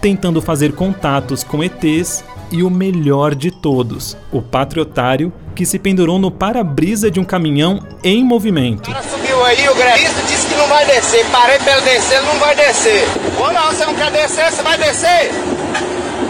tentando 0.00 0.40
fazer 0.40 0.72
contatos 0.72 1.42
com 1.42 1.64
ETs 1.64 2.22
e 2.50 2.62
o 2.62 2.70
melhor 2.70 3.34
de 3.34 3.50
todos, 3.50 4.16
o 4.30 4.42
patriotário 4.42 5.32
que 5.54 5.64
se 5.64 5.78
pendurou 5.78 6.18
no 6.18 6.30
para-brisa 6.30 7.10
de 7.10 7.18
um 7.18 7.24
caminhão 7.24 7.80
em 8.04 8.22
movimento. 8.22 8.90
O 8.90 8.92
cara 8.92 9.04
subiu 9.04 9.44
aí, 9.44 9.68
o 9.68 9.74
grevista 9.74 10.22
disse 10.22 10.46
que 10.46 10.54
não 10.54 10.66
vai 10.66 10.84
descer. 10.86 11.24
Parei 11.30 11.58
pra 11.58 11.72
ele 11.72 11.82
descer, 11.82 12.16
ele 12.18 12.26
não 12.26 12.38
vai 12.38 12.54
descer. 12.54 13.04
Ou 13.38 13.52
não, 13.52 13.66
você 13.68 13.84
não 13.84 13.94
quer 13.94 14.10
descer, 14.10 14.50
você 14.50 14.62
vai 14.62 14.78
descer? 14.78 15.30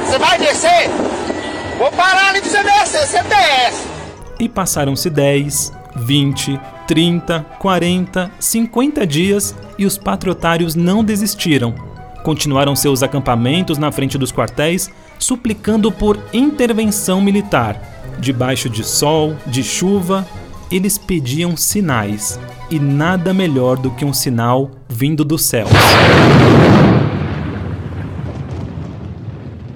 Você 0.07 0.19
vai 0.19 0.39
descer? 0.39 0.91
Vou 1.79 1.91
parar 1.93 2.31
ali 2.31 2.41
pra 2.41 2.51
você 2.51 2.63
descer, 2.63 3.07
você 3.07 3.23
desce. 3.23 3.83
E 4.39 4.49
passaram-se 4.49 5.09
10, 5.09 5.73
20, 5.97 6.61
30, 6.93 7.41
40, 7.59 8.31
50 8.39 9.07
dias 9.07 9.57
e 9.79 9.87
os 9.87 9.97
patriotários 9.97 10.75
não 10.75 11.03
desistiram. 11.03 11.75
Continuaram 12.23 12.77
seus 12.77 13.03
acampamentos 13.03 13.79
na 13.79 13.91
frente 13.91 14.19
dos 14.19 14.31
quartéis, 14.31 14.91
suplicando 15.19 15.91
por 15.91 16.19
intervenção 16.35 17.23
militar. 17.23 17.81
Debaixo 18.21 18.69
de 18.69 18.85
sol, 18.85 19.35
de 19.47 19.65
chuva, 19.65 20.29
eles 20.71 20.99
pediam 20.99 21.57
sinais. 21.57 22.39
E 22.71 22.79
nada 22.79 23.33
melhor 23.33 23.79
do 23.79 23.91
que 23.93 24.05
um 24.05 24.13
sinal 24.13 24.71
vindo 24.87 25.25
do 25.25 25.39
céu. 25.39 25.69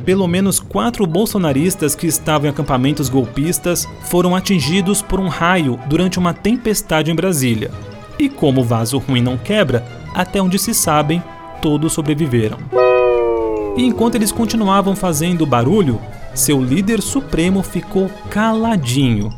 Pelo 0.07 0.29
menos 0.29 0.61
quatro 0.61 1.05
bolsonaristas 1.05 1.97
que 1.97 2.07
estavam 2.07 2.47
em 2.47 2.51
acampamentos 2.51 3.09
golpistas 3.09 3.89
foram 4.05 4.37
atingidos 4.37 5.03
por 5.03 5.19
um 5.19 5.27
raio 5.27 5.81
durante 5.89 6.17
uma 6.17 6.33
tempestade 6.33 7.11
em 7.11 7.15
Brasília. 7.15 7.73
E 8.17 8.29
como 8.29 8.61
o 8.61 8.65
vaso 8.65 8.99
ruim 8.99 9.21
não 9.21 9.37
quebra, 9.37 9.85
até 10.15 10.41
onde 10.41 10.61
se 10.61 10.73
sabem, 10.73 11.21
todos 11.61 11.93
sobreviveram. 11.93 12.57
E 13.77 13.85
enquanto 13.85 14.15
eles 14.15 14.31
continuavam 14.31 14.95
fazendo 14.95 15.45
barulho, 15.45 16.01
seu 16.33 16.63
líder 16.63 17.03
supremo 17.03 17.61
ficou 17.65 18.09
caladinho. 18.31 19.31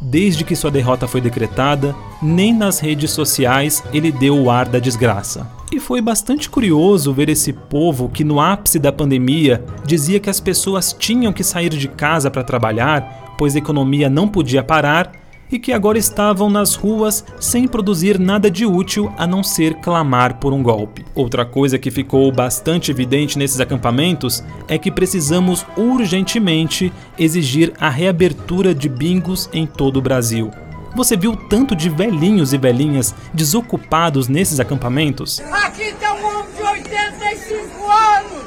Desde 0.00 0.44
que 0.44 0.56
sua 0.56 0.70
derrota 0.70 1.06
foi 1.06 1.20
decretada, 1.20 1.94
nem 2.22 2.54
nas 2.54 2.78
redes 2.78 3.10
sociais 3.10 3.84
ele 3.92 4.10
deu 4.10 4.34
o 4.34 4.50
ar 4.50 4.66
da 4.66 4.78
desgraça. 4.78 5.50
E 5.70 5.78
foi 5.78 6.00
bastante 6.00 6.48
curioso 6.48 7.12
ver 7.12 7.28
esse 7.28 7.52
povo 7.52 8.08
que, 8.08 8.24
no 8.24 8.40
ápice 8.40 8.78
da 8.78 8.90
pandemia, 8.90 9.62
dizia 9.84 10.18
que 10.18 10.30
as 10.30 10.40
pessoas 10.40 10.92
tinham 10.92 11.32
que 11.32 11.44
sair 11.44 11.68
de 11.68 11.86
casa 11.86 12.30
para 12.30 12.42
trabalhar, 12.42 13.34
pois 13.36 13.54
a 13.54 13.58
economia 13.58 14.08
não 14.08 14.26
podia 14.26 14.64
parar, 14.64 15.12
e 15.50 15.58
que 15.58 15.72
agora 15.72 15.98
estavam 15.98 16.48
nas 16.48 16.74
ruas 16.74 17.24
sem 17.40 17.66
produzir 17.66 18.18
nada 18.18 18.50
de 18.50 18.64
útil 18.64 19.12
a 19.16 19.26
não 19.26 19.42
ser 19.42 19.74
clamar 19.76 20.36
por 20.38 20.52
um 20.52 20.62
golpe. 20.62 21.04
Outra 21.14 21.44
coisa 21.44 21.78
que 21.78 21.90
ficou 21.90 22.30
bastante 22.30 22.90
evidente 22.90 23.38
nesses 23.38 23.60
acampamentos 23.60 24.44
é 24.68 24.78
que 24.78 24.90
precisamos 24.90 25.66
urgentemente 25.76 26.92
exigir 27.18 27.72
a 27.80 27.88
reabertura 27.88 28.74
de 28.74 28.88
bingos 28.88 29.48
em 29.52 29.66
todo 29.66 29.98
o 29.98 30.02
Brasil. 30.02 30.50
Você 30.94 31.16
viu 31.16 31.36
tanto 31.36 31.76
de 31.76 31.88
velhinhos 31.88 32.52
e 32.52 32.58
velhinhas 32.58 33.14
desocupados 33.32 34.26
nesses 34.26 34.58
acampamentos? 34.58 35.40
Aqui 35.40 35.94
tem 35.94 36.08
um 36.08 36.26
homem 36.26 36.52
de 36.56 36.62
85 36.62 37.90
anos, 37.90 38.44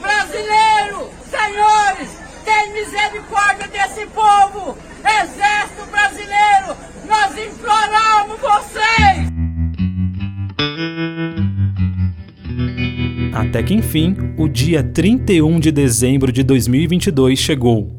brasileiro, 0.00 1.10
senhores, 1.30 2.10
tem 2.44 2.72
misericórdia 2.72 3.68
desse 3.68 4.06
povo, 4.06 4.76
exército 5.06 5.86
brasileiro, 5.90 6.76
nós 7.06 7.32
imploramos 7.38 8.40
vocês! 8.40 9.36
Até 13.32 13.62
que 13.62 13.74
enfim, 13.74 14.16
o 14.38 14.48
dia 14.48 14.82
31 14.82 15.60
de 15.60 15.70
dezembro 15.70 16.32
de 16.32 16.42
2022 16.42 17.38
chegou, 17.38 17.90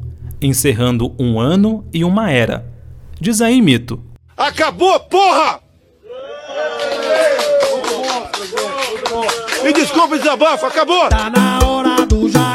encerrando 0.42 1.14
um 1.18 1.38
ano 1.38 1.86
e 1.92 2.04
uma 2.04 2.30
era. 2.30 2.66
Diz 3.20 3.40
aí, 3.40 3.62
Mito. 3.62 4.00
Acabou, 4.36 4.98
porra! 5.00 5.60
Me 9.62 9.72
desculpa, 9.72 10.16
desabafo, 10.18 10.66
acabou! 10.66 11.08
Tá 11.08 11.30
na 11.30 11.58
hora 11.66 12.06
do 12.06 12.28
Jair, 12.28 12.47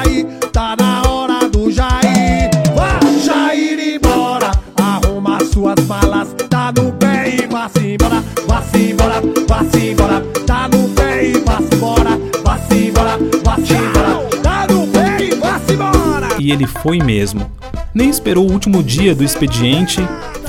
E 16.44 16.52
ele 16.52 16.68
foi 16.68 16.98
mesmo. 16.98 17.50
Nem 17.96 18.10
esperou 18.10 18.46
o 18.46 18.52
último 18.52 18.84
dia 18.84 19.16
do 19.16 19.24
expediente, 19.24 20.02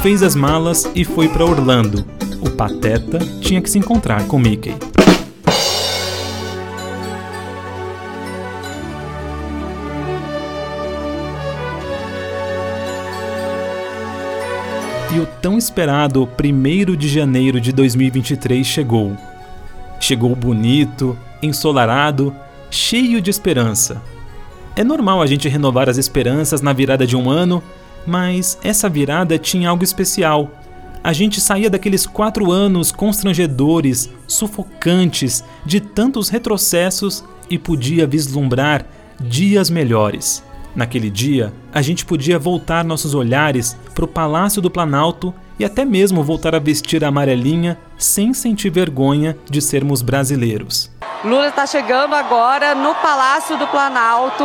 fez 0.02 0.24
as 0.24 0.34
malas 0.34 0.90
e 0.92 1.04
foi 1.04 1.28
para 1.28 1.44
Orlando. 1.44 2.04
O 2.40 2.50
Pateta 2.50 3.20
tinha 3.40 3.62
que 3.62 3.70
se 3.70 3.78
encontrar 3.78 4.26
com 4.26 4.36
Mickey. 4.36 4.74
E 15.14 15.20
o 15.20 15.26
tão 15.40 15.56
esperado 15.56 16.28
1 16.28 16.96
de 16.96 17.08
janeiro 17.08 17.60
de 17.60 17.70
2023 17.70 18.66
chegou. 18.66 19.16
Chegou 20.00 20.34
bonito, 20.34 21.16
ensolarado, 21.40 22.34
cheio 22.68 23.22
de 23.22 23.30
esperança. 23.30 24.02
É 24.76 24.82
normal 24.82 25.22
a 25.22 25.26
gente 25.26 25.48
renovar 25.48 25.88
as 25.88 25.98
esperanças 25.98 26.60
na 26.60 26.72
virada 26.72 27.06
de 27.06 27.16
um 27.16 27.30
ano, 27.30 27.62
mas 28.04 28.58
essa 28.62 28.88
virada 28.88 29.38
tinha 29.38 29.68
algo 29.68 29.84
especial. 29.84 30.50
A 31.02 31.12
gente 31.12 31.40
saía 31.40 31.70
daqueles 31.70 32.06
quatro 32.06 32.50
anos 32.50 32.90
constrangedores, 32.90 34.10
sufocantes, 34.26 35.44
de 35.64 35.78
tantos 35.80 36.28
retrocessos 36.28 37.24
e 37.48 37.56
podia 37.56 38.04
vislumbrar 38.04 38.84
dias 39.20 39.70
melhores. 39.70 40.42
Naquele 40.74 41.08
dia, 41.08 41.52
a 41.72 41.80
gente 41.80 42.04
podia 42.04 42.36
voltar 42.36 42.84
nossos 42.84 43.14
olhares 43.14 43.76
para 43.94 44.04
o 44.04 44.08
Palácio 44.08 44.60
do 44.60 44.70
Planalto 44.70 45.32
e 45.58 45.64
até 45.64 45.84
mesmo 45.84 46.22
voltar 46.22 46.54
a 46.54 46.58
vestir 46.58 47.04
a 47.04 47.08
amarelinha 47.08 47.78
sem 47.96 48.34
sentir 48.34 48.70
vergonha 48.70 49.36
de 49.48 49.60
sermos 49.60 50.02
brasileiros. 50.02 50.90
Lula 51.24 51.48
está 51.48 51.66
chegando 51.66 52.14
agora 52.14 52.74
no 52.74 52.94
Palácio 52.96 53.56
do 53.56 53.66
Planalto 53.68 54.44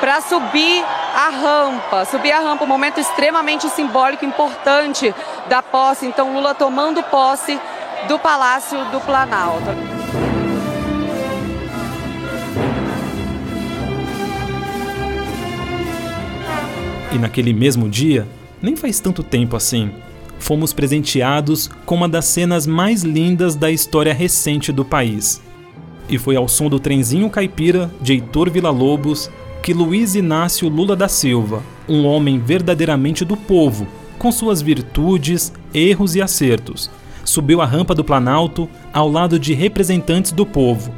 para 0.00 0.20
subir 0.20 0.84
a 1.14 1.28
rampa. 1.28 2.04
Subir 2.04 2.32
a 2.32 2.40
rampa, 2.40 2.64
um 2.64 2.68
momento 2.68 2.98
extremamente 2.98 3.68
simbólico, 3.68 4.24
importante 4.24 5.14
da 5.48 5.62
posse. 5.62 6.06
Então, 6.06 6.34
Lula 6.34 6.54
tomando 6.54 7.02
posse 7.04 7.58
do 8.08 8.18
Palácio 8.18 8.84
do 8.86 9.00
Planalto. 9.00 9.70
E 17.12 17.18
naquele 17.18 17.52
mesmo 17.52 17.88
dia, 17.88 18.26
nem 18.60 18.74
faz 18.74 18.98
tanto 18.98 19.22
tempo 19.22 19.54
assim, 19.54 19.92
fomos 20.42 20.72
presenteados 20.72 21.70
com 21.86 21.94
uma 21.94 22.08
das 22.08 22.24
cenas 22.24 22.66
mais 22.66 23.02
lindas 23.04 23.54
da 23.54 23.70
história 23.70 24.12
recente 24.12 24.72
do 24.72 24.84
país. 24.84 25.40
E 26.08 26.18
foi 26.18 26.34
ao 26.34 26.48
som 26.48 26.68
do 26.68 26.80
trenzinho 26.80 27.30
caipira 27.30 27.88
de 28.00 28.14
Heitor 28.14 28.50
Villa-Lobos 28.50 29.30
que 29.62 29.72
Luiz 29.72 30.16
Inácio 30.16 30.68
Lula 30.68 30.96
da 30.96 31.06
Silva, 31.06 31.62
um 31.88 32.04
homem 32.04 32.40
verdadeiramente 32.40 33.24
do 33.24 33.36
povo, 33.36 33.86
com 34.18 34.32
suas 34.32 34.60
virtudes, 34.60 35.52
erros 35.72 36.16
e 36.16 36.20
acertos, 36.20 36.90
subiu 37.24 37.60
a 37.60 37.64
rampa 37.64 37.94
do 37.94 38.02
Planalto 38.02 38.68
ao 38.92 39.08
lado 39.08 39.38
de 39.38 39.54
representantes 39.54 40.32
do 40.32 40.44
povo, 40.44 40.92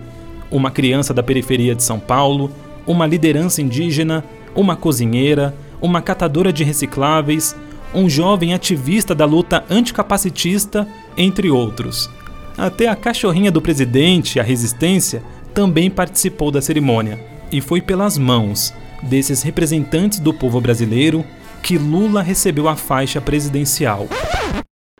uma 0.50 0.70
criança 0.70 1.12
da 1.12 1.22
periferia 1.22 1.74
de 1.74 1.82
São 1.82 2.00
Paulo, 2.00 2.50
uma 2.86 3.06
liderança 3.06 3.60
indígena, 3.60 4.24
uma 4.54 4.74
cozinheira, 4.74 5.54
uma 5.82 6.00
catadora 6.00 6.50
de 6.50 6.64
recicláveis, 6.64 7.54
um 7.94 8.08
jovem 8.08 8.52
ativista 8.52 9.14
da 9.14 9.24
luta 9.24 9.64
anticapacitista, 9.70 10.88
entre 11.16 11.50
outros. 11.50 12.10
Até 12.56 12.88
a 12.88 12.96
cachorrinha 12.96 13.50
do 13.50 13.62
presidente, 13.62 14.38
a 14.38 14.42
Resistência, 14.42 15.22
também 15.54 15.90
participou 15.90 16.50
da 16.50 16.60
cerimônia. 16.60 17.18
E 17.50 17.60
foi 17.60 17.80
pelas 17.80 18.18
mãos 18.18 18.74
desses 19.02 19.42
representantes 19.42 20.18
do 20.18 20.34
povo 20.34 20.60
brasileiro 20.60 21.24
que 21.62 21.78
Lula 21.78 22.22
recebeu 22.22 22.68
a 22.68 22.76
faixa 22.76 23.20
presidencial. 23.20 24.06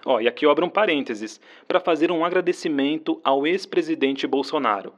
Ó, 0.07 0.17
oh, 0.17 0.21
e 0.21 0.29
aqui 0.29 0.47
eu 0.47 0.51
abro 0.51 0.67
um 0.67 0.71
parênteses 0.71 1.41
para 1.67 1.81
fazer 1.81 2.11
um 2.11 2.25
agradecimento 2.25 3.21
ao 3.25 3.47
ex-presidente 3.47 4.27
Bolsonaro. 4.27 4.93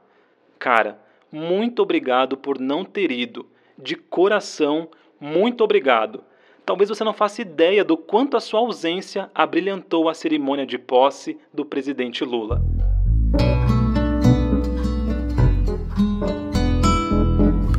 Cara, 0.59 0.99
muito 1.31 1.81
obrigado 1.81 2.37
por 2.37 2.59
não 2.59 2.83
ter 2.83 3.11
ido. 3.11 3.45
De 3.77 3.95
coração, 3.95 4.89
muito 5.19 5.63
obrigado. 5.63 6.23
Talvez 6.67 6.89
você 6.89 7.01
não 7.01 7.13
faça 7.13 7.41
ideia 7.41 7.81
do 7.81 7.95
quanto 7.95 8.35
a 8.35 8.41
sua 8.41 8.59
ausência 8.59 9.29
abrilhantou 9.33 10.09
a 10.09 10.13
cerimônia 10.13 10.65
de 10.65 10.77
posse 10.77 11.37
do 11.53 11.63
presidente 11.63 12.25
Lula. 12.25 12.61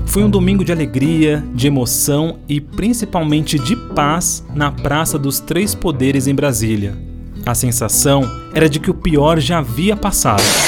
Foi 0.06 0.24
um 0.24 0.30
domingo 0.30 0.64
de 0.64 0.72
alegria, 0.72 1.44
de 1.52 1.66
emoção 1.66 2.38
e 2.48 2.62
principalmente 2.62 3.58
de 3.58 3.76
paz 3.94 4.42
na 4.54 4.72
Praça 4.72 5.18
dos 5.18 5.38
Três 5.38 5.74
Poderes 5.74 6.26
em 6.26 6.34
Brasília. 6.34 6.96
A 7.44 7.54
sensação 7.54 8.22
era 8.54 8.70
de 8.70 8.80
que 8.80 8.90
o 8.90 8.94
pior 8.94 9.38
já 9.38 9.58
havia 9.58 9.98
passado. 9.98 10.67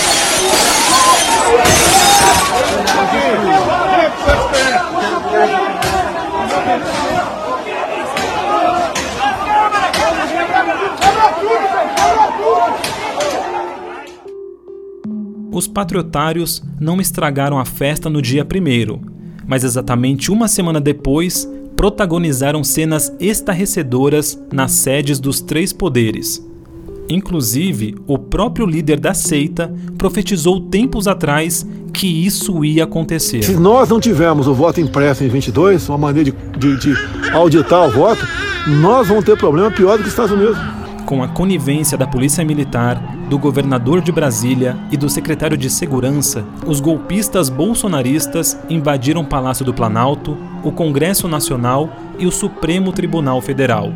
Os 15.61 15.69
patriotários 15.69 16.63
não 16.81 17.03
estragaram 17.03 17.59
a 17.59 17.67
festa 17.67 18.09
no 18.09 18.23
dia 18.23 18.47
primeiro, 18.47 18.99
mas 19.47 19.63
exatamente 19.63 20.33
uma 20.33 20.49
semana 20.49 20.81
depois 20.81 21.47
protagonizaram 21.77 22.65
cenas 22.65 23.15
estarrecedoras 23.21 24.43
nas 24.51 24.73
sedes 24.73 25.21
dos 25.21 25.43
três 25.43 25.71
poderes. 25.71 26.43
Inclusive, 27.11 27.95
o 28.07 28.17
próprio 28.17 28.65
líder 28.65 28.99
da 28.99 29.13
seita 29.13 29.71
profetizou 29.99 30.63
tempos 30.63 31.07
atrás 31.07 31.67
que 31.93 32.07
isso 32.07 32.65
ia 32.65 32.85
acontecer. 32.85 33.43
Se 33.43 33.57
nós 33.57 33.91
não 33.91 34.01
tivermos 34.01 34.49
o 34.49 34.55
voto 34.55 34.81
impresso 34.81 35.25
em 35.25 35.29
22, 35.29 35.91
uma 35.91 35.99
maneira 35.99 36.33
de, 36.57 36.79
de, 36.79 36.95
de 36.95 37.31
auditar 37.33 37.87
o 37.87 37.91
voto, 37.91 38.27
nós 38.81 39.09
vamos 39.09 39.27
ter 39.27 39.37
problema 39.37 39.71
pior 39.71 39.99
do 39.99 40.05
que 40.05 40.09
os 40.09 40.15
Estados 40.15 40.33
Unidos. 40.33 40.57
Com 41.11 41.25
a 41.25 41.29
conivência 41.29 41.99
da 41.99 42.07
Polícia 42.07 42.45
Militar, 42.45 43.03
do 43.29 43.37
governador 43.37 44.01
de 44.01 44.13
Brasília 44.13 44.79
e 44.93 44.97
do 44.97 45.11
secretário 45.11 45.57
de 45.57 45.69
Segurança, 45.69 46.45
os 46.65 46.79
golpistas 46.79 47.49
bolsonaristas 47.49 48.57
invadiram 48.71 49.23
o 49.23 49.27
Palácio 49.27 49.65
do 49.65 49.75
Planalto, 49.75 50.39
o 50.63 50.71
Congresso 50.71 51.27
Nacional 51.27 51.91
e 52.17 52.29
o 52.29 52.31
Supremo 52.31 52.93
Tribunal 52.93 53.41
Federal. 53.41 53.93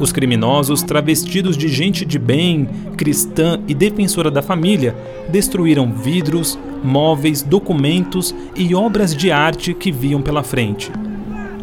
Os 0.00 0.10
criminosos, 0.10 0.82
travestidos 0.82 1.54
de 1.54 1.68
gente 1.68 2.06
de 2.06 2.18
bem, 2.18 2.66
cristã 2.96 3.60
e 3.68 3.74
defensora 3.74 4.30
da 4.30 4.40
família, 4.40 4.96
destruíram 5.28 5.92
vidros, 5.92 6.58
móveis, 6.82 7.42
documentos 7.42 8.34
e 8.56 8.74
obras 8.74 9.14
de 9.14 9.30
arte 9.30 9.74
que 9.74 9.92
viam 9.92 10.22
pela 10.22 10.42
frente. 10.42 10.90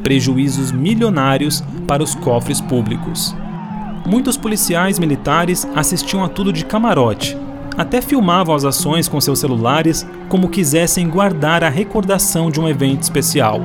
Prejuízos 0.04 0.72
milionários 0.72 1.64
para 1.88 2.04
os 2.04 2.14
cofres 2.14 2.62
públicos. 2.62 3.36
Muitos 4.06 4.38
policiais 4.38 5.00
militares 5.00 5.68
assistiam 5.76 6.24
a 6.24 6.30
tudo 6.30 6.54
de 6.54 6.64
camarote, 6.64 7.36
até 7.76 8.02
filmavam 8.02 8.56
as 8.56 8.64
ações 8.64 9.08
com 9.08 9.20
seus 9.20 9.40
celulares 9.40 10.08
como 10.30 10.50
quisessem 10.50 11.10
guardar 11.10 11.64
a 11.64 11.70
recordação 11.70 12.52
de 12.52 12.60
um 12.60 12.70
evento 12.70 13.02
especial. 13.02 13.60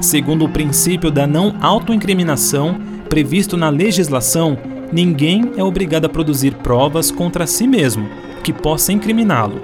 Segundo 0.00 0.44
o 0.44 0.48
princípio 0.48 1.10
da 1.10 1.26
não 1.26 1.56
autoincriminação 1.60 2.78
previsto 3.08 3.56
na 3.56 3.70
legislação, 3.70 4.58
ninguém 4.92 5.52
é 5.56 5.64
obrigado 5.64 6.04
a 6.04 6.08
produzir 6.08 6.54
provas 6.56 7.10
contra 7.10 7.46
si 7.46 7.66
mesmo 7.66 8.06
que 8.42 8.52
possa 8.52 8.92
incriminá-lo. 8.92 9.62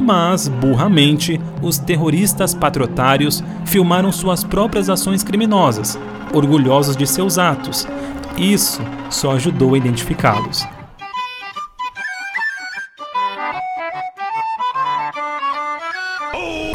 Mas, 0.00 0.48
burramente, 0.48 1.40
os 1.62 1.78
terroristas 1.78 2.52
patriotários 2.52 3.42
filmaram 3.64 4.10
suas 4.12 4.44
próprias 4.44 4.90
ações 4.90 5.22
criminosas, 5.22 5.98
orgulhosos 6.34 6.96
de 6.96 7.06
seus 7.06 7.38
atos, 7.38 7.86
isso 8.36 8.82
só 9.10 9.32
ajudou 9.32 9.74
a 9.74 9.78
identificá-los. 9.78 10.64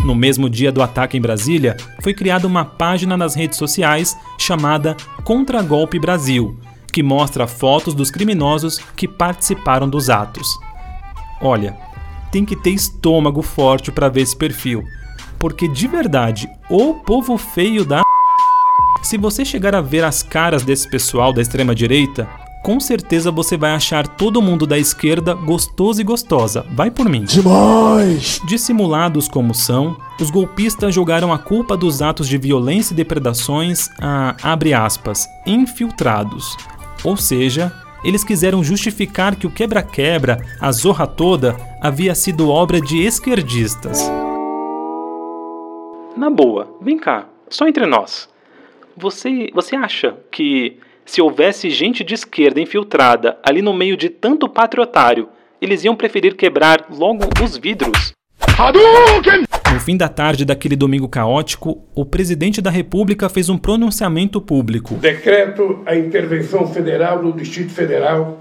No 0.04 0.16
mesmo 0.16 0.50
dia 0.50 0.72
do 0.72 0.82
ataque 0.82 1.16
em 1.16 1.22
Brasília, 1.22 1.78
foi 2.02 2.14
criada 2.14 2.48
uma 2.48 2.66
página 2.66 3.16
nas 3.16 3.36
redes 3.36 3.58
sociais 3.58 4.18
chamada 4.38 4.98
Contra-Golpe 5.24 6.00
Brasil, 6.00 6.60
que 6.92 7.04
mostra 7.04 7.48
fotos 7.48 7.94
dos 7.94 8.10
criminosos 8.10 8.80
que 8.96 9.08
participaram 9.08 9.88
dos 9.88 10.10
atos. 10.10 10.48
Olha, 11.40 11.78
tem 12.32 12.44
que 12.44 12.56
ter 12.56 12.72
estômago 12.72 13.42
forte 13.42 13.92
para 13.92 14.10
ver 14.10 14.22
esse 14.22 14.36
perfil, 14.36 14.84
porque 15.38 15.68
de 15.68 15.88
verdade, 15.88 16.50
o 16.70 16.96
povo 16.96 17.38
feio 17.38 17.86
da 17.86 18.02
se 19.12 19.18
você 19.18 19.44
chegar 19.44 19.76
a 19.76 19.82
ver 19.82 20.06
as 20.06 20.24
caras 20.24 20.64
desse 20.64 20.90
pessoal 20.90 21.34
da 21.34 21.42
extrema 21.42 21.76
direita, 21.76 22.30
com 22.64 22.80
certeza 22.80 23.30
você 23.30 23.58
vai 23.58 23.72
achar 23.72 24.08
todo 24.08 24.42
mundo 24.42 24.66
da 24.66 24.80
esquerda 24.80 25.34
gostoso 25.34 26.00
e 26.00 26.04
gostosa. 26.06 26.66
Vai 26.72 26.90
por 26.90 27.10
mim. 27.10 27.26
Demais! 27.26 28.40
Dissimulados 28.48 29.28
como 29.28 29.54
são, 29.54 29.98
os 30.18 30.32
golpistas 30.32 30.96
jogaram 30.96 31.34
a 31.34 31.38
culpa 31.38 31.76
dos 31.76 32.02
atos 32.02 32.26
de 32.26 32.38
violência 32.38 32.94
e 32.94 32.96
depredações 32.96 33.90
a, 34.00 34.34
abre 34.42 34.74
aspas, 34.74 35.28
infiltrados. 35.46 36.56
Ou 37.04 37.18
seja, 37.18 37.70
eles 38.06 38.24
quiseram 38.24 38.64
justificar 38.64 39.36
que 39.36 39.46
o 39.46 39.52
quebra-quebra, 39.52 40.40
a 40.58 40.72
zorra 40.72 41.06
toda, 41.06 41.58
havia 41.82 42.16
sido 42.16 42.48
obra 42.48 42.80
de 42.80 43.04
esquerdistas. 43.04 44.10
Na 46.16 46.30
boa, 46.30 46.66
vem 46.80 46.98
cá, 46.98 47.26
só 47.50 47.68
entre 47.68 47.86
nós. 47.86 48.31
Você, 49.02 49.50
você 49.52 49.76
acha 49.76 50.16
que 50.32 50.78
se 51.04 51.24
houvesse 51.24 51.72
gente 51.72 52.04
de 52.04 52.14
esquerda 52.14 52.62
infiltrada 52.62 53.36
ali 53.44 53.60
no 53.60 53.74
meio 53.74 53.98
de 53.98 54.10
tanto 54.10 54.48
patriotário, 54.48 55.28
eles 55.60 55.84
iam 55.84 55.96
preferir 55.96 56.36
quebrar 56.36 56.86
logo 56.88 57.24
os 57.44 57.58
vidros? 57.58 58.14
Hadouken! 58.60 59.46
No 59.74 59.80
fim 59.80 59.98
da 59.98 60.08
tarde 60.08 60.46
daquele 60.46 60.76
domingo 60.76 61.10
caótico, 61.10 61.84
o 61.96 62.06
presidente 62.06 62.62
da 62.62 62.70
República 62.70 63.28
fez 63.28 63.50
um 63.50 63.58
pronunciamento 63.58 64.40
público. 64.40 64.94
Decreto 64.94 65.82
a 65.88 65.96
intervenção 65.96 66.68
federal 66.68 67.24
no 67.24 67.34
Distrito 67.34 67.72
Federal 67.72 68.40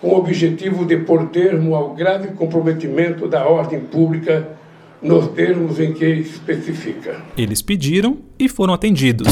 com 0.00 0.10
o 0.10 0.18
objetivo 0.18 0.84
de 0.84 0.98
pôr 0.98 1.30
termo 1.30 1.74
ao 1.74 1.96
grave 1.96 2.28
comprometimento 2.28 3.26
da 3.26 3.44
ordem 3.44 3.80
pública 3.80 4.50
nos 5.02 5.26
termos 5.32 5.80
em 5.80 5.92
que 5.92 6.04
especifica. 6.04 7.20
Eles 7.36 7.60
pediram 7.60 8.18
e 8.38 8.48
foram 8.48 8.72
atendidos. 8.72 9.26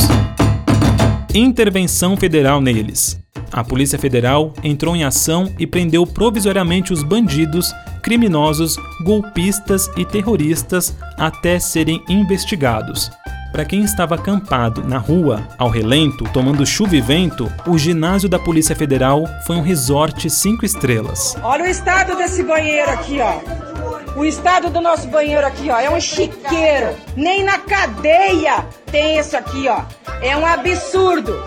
Intervenção 1.35 2.17
federal 2.17 2.59
neles. 2.59 3.21
A 3.53 3.62
Polícia 3.62 3.99
Federal 3.99 4.55
entrou 4.64 4.97
em 4.97 5.05
ação 5.05 5.53
e 5.59 5.67
prendeu 5.67 6.07
provisoriamente 6.07 6.91
os 6.91 7.03
bandidos, 7.03 7.71
criminosos, 8.03 8.77
golpistas 9.05 9.91
e 9.97 10.07
terroristas 10.07 10.97
até 11.19 11.59
serem 11.59 12.03
investigados. 12.09 13.11
Para 13.53 13.64
quem 13.64 13.83
estava 13.83 14.14
acampado 14.14 14.83
na 14.83 14.99
rua, 14.99 15.47
ao 15.59 15.69
relento, 15.69 16.25
tomando 16.33 16.64
chuva 16.64 16.97
e 16.97 17.01
vento, 17.01 17.51
o 17.67 17.77
ginásio 17.77 18.29
da 18.29 18.38
Polícia 18.38 18.75
Federal 18.75 19.25
foi 19.47 19.57
um 19.57 19.62
resort 19.62 20.29
cinco 20.31 20.64
estrelas. 20.64 21.37
Olha 21.43 21.64
o 21.64 21.69
estado 21.69 22.17
desse 22.17 22.43
banheiro 22.43 22.91
aqui, 22.91 23.19
ó. 23.21 23.67
O 24.18 24.24
estado 24.24 24.68
do 24.68 24.81
nosso 24.81 25.07
banheiro 25.07 25.46
aqui, 25.46 25.70
ó, 25.70 25.78
é 25.78 25.88
um 25.88 26.00
chiqueiro. 26.00 26.92
Nem 27.14 27.44
na 27.44 27.57
cadeia 27.57 28.66
tem 28.90 29.16
isso 29.16 29.37
aqui, 29.37 29.68
ó. 29.68 29.83
É 30.20 30.37
um 30.37 30.44
absurdo. 30.44 31.40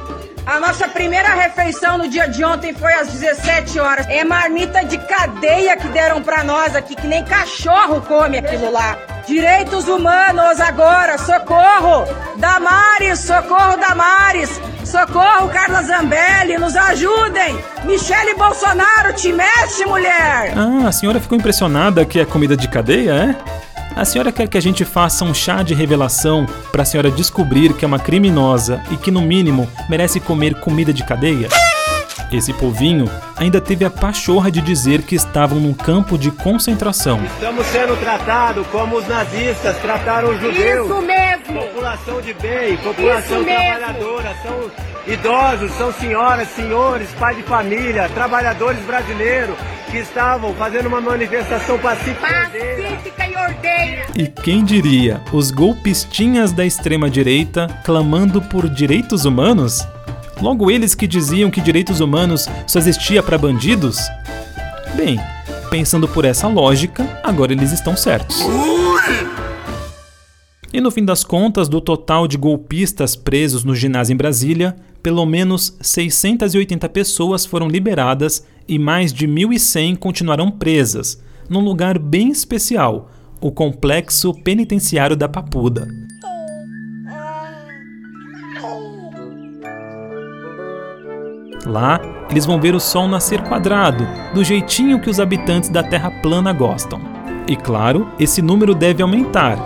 A 0.45 0.57
nossa 0.57 0.87
primeira 0.87 1.33
refeição 1.33 1.97
no 1.97 2.07
dia 2.07 2.29
de 2.29 2.45
ontem 2.45 2.73
foi 2.73 2.93
às 2.93 3.11
17 3.11 3.77
horas. 3.77 4.07
É 4.07 4.23
marmita 4.23 4.85
de 4.85 4.97
cadeia 4.99 5.75
que 5.75 5.89
deram 5.89 6.23
para 6.23 6.45
nós 6.45 6.73
aqui, 6.73 6.95
que 6.95 7.07
nem 7.07 7.25
cachorro 7.25 7.99
come 8.07 8.37
aquilo 8.37 8.71
lá. 8.71 8.97
Direitos 9.27 9.89
humanos 9.89 10.61
agora, 10.61 11.17
socorro! 11.17 12.05
Damares, 12.37 13.19
socorro 13.19 13.75
Damares! 13.75 14.61
Socorro 14.91 15.47
Carla 15.47 15.81
Zambelli, 15.83 16.57
nos 16.57 16.75
ajudem! 16.75 17.57
Michele 17.85 18.33
Bolsonaro, 18.35 19.13
te 19.15 19.31
mexe, 19.31 19.85
mulher! 19.85 20.53
Ah, 20.53 20.89
a 20.89 20.91
senhora 20.91 21.17
ficou 21.17 21.37
impressionada 21.37 22.03
que 22.03 22.19
é 22.19 22.25
comida 22.25 22.57
de 22.57 22.67
cadeia, 22.67 23.13
é? 23.13 23.35
A 23.95 24.03
senhora 24.03 24.33
quer 24.33 24.49
que 24.49 24.57
a 24.57 24.61
gente 24.61 24.83
faça 24.83 25.23
um 25.23 25.33
chá 25.33 25.63
de 25.63 25.73
revelação 25.73 26.45
para 26.73 26.81
a 26.81 26.85
senhora 26.85 27.09
descobrir 27.09 27.73
que 27.73 27.85
é 27.85 27.87
uma 27.87 27.99
criminosa 27.99 28.83
e 28.91 28.97
que, 28.97 29.11
no 29.11 29.21
mínimo, 29.21 29.65
merece 29.87 30.19
comer 30.19 30.55
comida 30.55 30.91
de 30.91 31.05
cadeia? 31.05 31.47
Esse 32.31 32.53
povinho 32.53 33.09
ainda 33.35 33.59
teve 33.59 33.83
a 33.83 33.89
pachorra 33.89 34.49
de 34.49 34.61
dizer 34.61 35.01
que 35.01 35.15
estavam 35.15 35.59
num 35.59 35.73
campo 35.73 36.17
de 36.17 36.31
concentração. 36.31 37.19
Estamos 37.25 37.65
sendo 37.67 37.99
tratados 37.99 38.65
como 38.67 38.97
os 38.97 39.07
nazistas 39.07 39.75
trataram 39.79 40.29
os 40.29 40.39
judeus. 40.39 40.85
Isso 40.85 41.01
mesmo! 41.01 41.61
População 41.61 42.21
de 42.21 42.33
bem, 42.35 42.77
população 42.77 43.43
trabalhadora, 43.43 44.33
são 44.43 44.71
idosos, 45.13 45.71
são 45.73 45.91
senhoras, 45.93 46.47
senhores, 46.49 47.09
pai 47.19 47.35
de 47.35 47.43
família, 47.43 48.07
trabalhadores 48.13 48.81
brasileiros 48.85 49.57
que 49.91 49.97
estavam 49.97 50.53
fazendo 50.53 50.85
uma 50.85 51.01
manifestação 51.01 51.77
pacífica. 51.79 52.21
Pacífica 52.21 53.27
e 53.27 53.35
ordeira! 53.35 54.05
E 54.15 54.27
quem 54.27 54.63
diria, 54.63 55.21
os 55.33 55.51
golpistinhas 55.51 56.53
da 56.53 56.65
extrema-direita 56.65 57.67
clamando 57.83 58.41
por 58.41 58.69
direitos 58.69 59.25
humanos? 59.25 59.85
Logo 60.41 60.71
eles 60.71 60.95
que 60.95 61.05
diziam 61.05 61.51
que 61.51 61.61
direitos 61.61 61.99
humanos 61.99 62.47
só 62.65 62.79
existia 62.79 63.21
para 63.21 63.37
bandidos? 63.37 63.99
Bem, 64.95 65.19
pensando 65.69 66.07
por 66.07 66.25
essa 66.25 66.47
lógica, 66.47 67.07
agora 67.23 67.53
eles 67.53 67.71
estão 67.71 67.95
certos. 67.95 68.41
E 70.73 70.81
no 70.81 70.89
fim 70.89 71.05
das 71.05 71.23
contas, 71.23 71.69
do 71.69 71.79
total 71.79 72.27
de 72.27 72.37
golpistas 72.37 73.15
presos 73.15 73.63
no 73.63 73.75
ginásio 73.75 74.13
em 74.13 74.17
Brasília, 74.17 74.75
pelo 75.03 75.25
menos 75.27 75.77
680 75.79 76.89
pessoas 76.89 77.45
foram 77.45 77.67
liberadas 77.67 78.43
e 78.67 78.79
mais 78.79 79.13
de 79.13 79.27
1.100 79.27 79.97
continuarão 79.97 80.49
presas, 80.49 81.21
num 81.49 81.59
lugar 81.59 81.99
bem 81.99 82.29
especial, 82.29 83.11
o 83.39 83.51
Complexo 83.51 84.33
Penitenciário 84.33 85.15
da 85.15 85.27
Papuda. 85.29 85.87
Lá, 91.71 92.01
eles 92.29 92.45
vão 92.45 92.59
ver 92.59 92.75
o 92.75 92.81
sol 92.81 93.07
nascer 93.07 93.41
quadrado, 93.43 94.05
do 94.33 94.43
jeitinho 94.43 94.99
que 94.99 95.09
os 95.09 95.21
habitantes 95.21 95.69
da 95.69 95.81
Terra 95.81 96.11
plana 96.11 96.51
gostam. 96.51 96.99
E 97.47 97.55
claro, 97.55 98.09
esse 98.19 98.41
número 98.41 98.75
deve 98.75 99.01
aumentar. 99.01 99.57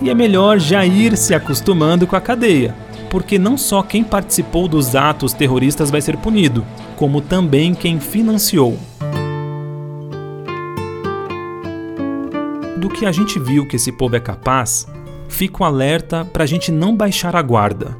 E 0.00 0.10
é 0.10 0.14
melhor 0.14 0.58
já 0.58 0.84
ir 0.84 1.16
se 1.16 1.32
acostumando 1.32 2.04
com 2.04 2.16
a 2.16 2.20
cadeia, 2.20 2.74
porque 3.08 3.38
não 3.38 3.56
só 3.56 3.80
quem 3.80 4.02
participou 4.02 4.66
dos 4.66 4.96
atos 4.96 5.32
terroristas 5.32 5.88
vai 5.88 6.00
ser 6.00 6.16
punido, 6.16 6.66
como 6.96 7.20
também 7.20 7.74
quem 7.74 8.00
financiou. 8.00 8.76
Do 12.76 12.88
que 12.88 13.06
a 13.06 13.12
gente 13.12 13.38
viu 13.38 13.68
que 13.68 13.76
esse 13.76 13.92
povo 13.92 14.16
é 14.16 14.20
capaz, 14.20 14.88
fico 15.28 15.62
alerta 15.62 16.24
para 16.24 16.42
a 16.42 16.46
gente 16.46 16.72
não 16.72 16.96
baixar 16.96 17.36
a 17.36 17.42
guarda. 17.42 17.96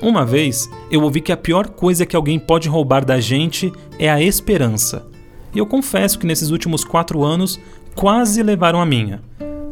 Uma 0.00 0.26
vez 0.26 0.70
eu 0.90 1.02
ouvi 1.02 1.22
que 1.22 1.32
a 1.32 1.36
pior 1.36 1.68
coisa 1.68 2.04
que 2.04 2.14
alguém 2.14 2.38
pode 2.38 2.68
roubar 2.68 3.04
da 3.04 3.18
gente 3.18 3.72
é 3.98 4.10
a 4.10 4.20
esperança. 4.20 5.06
E 5.54 5.58
eu 5.58 5.66
confesso 5.66 6.18
que 6.18 6.26
nesses 6.26 6.50
últimos 6.50 6.84
quatro 6.84 7.24
anos 7.24 7.58
quase 7.94 8.42
levaram 8.42 8.80
a 8.80 8.84
minha. 8.84 9.22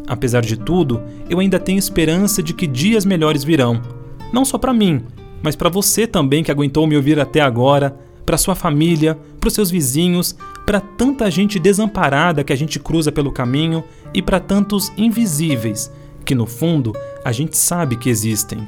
Apesar 0.07 0.41
de 0.41 0.57
tudo, 0.57 1.03
eu 1.29 1.41
ainda 1.41 1.59
tenho 1.59 1.79
esperança 1.79 2.43
de 2.43 2.55
que 2.55 2.67
dias 2.67 3.05
melhores 3.05 3.45
virão. 3.45 3.83
Não 4.33 4.45
só 4.47 4.57
para 4.57 4.73
mim, 4.73 5.03
mas 5.43 5.55
para 5.55 5.69
você 5.69 6.07
também 6.07 6.43
que 6.43 6.51
aguentou 6.51 6.87
me 6.87 6.97
ouvir 6.97 7.21
até 7.21 7.41
agora, 7.41 7.95
para 8.25 8.39
sua 8.39 8.55
família, 8.55 9.19
para 9.39 9.51
seus 9.51 9.71
vizinhos, 9.71 10.35
para 10.65 10.81
tanta 10.81 11.31
gente 11.31 11.59
desamparada 11.59 12.43
que 12.43 12.53
a 12.53 12.57
gente 12.57 12.81
cruza 12.81 13.13
pelo 13.13 13.31
caminho 13.31 13.85
e 14.15 14.23
para 14.23 14.41
tantos 14.41 14.91
invisíveis 14.97 15.93
que 16.25 16.35
no 16.35 16.47
fundo 16.47 16.95
a 17.23 17.31
gente 17.31 17.57
sabe 17.59 17.97
que 17.97 18.09
existem. 18.09 18.67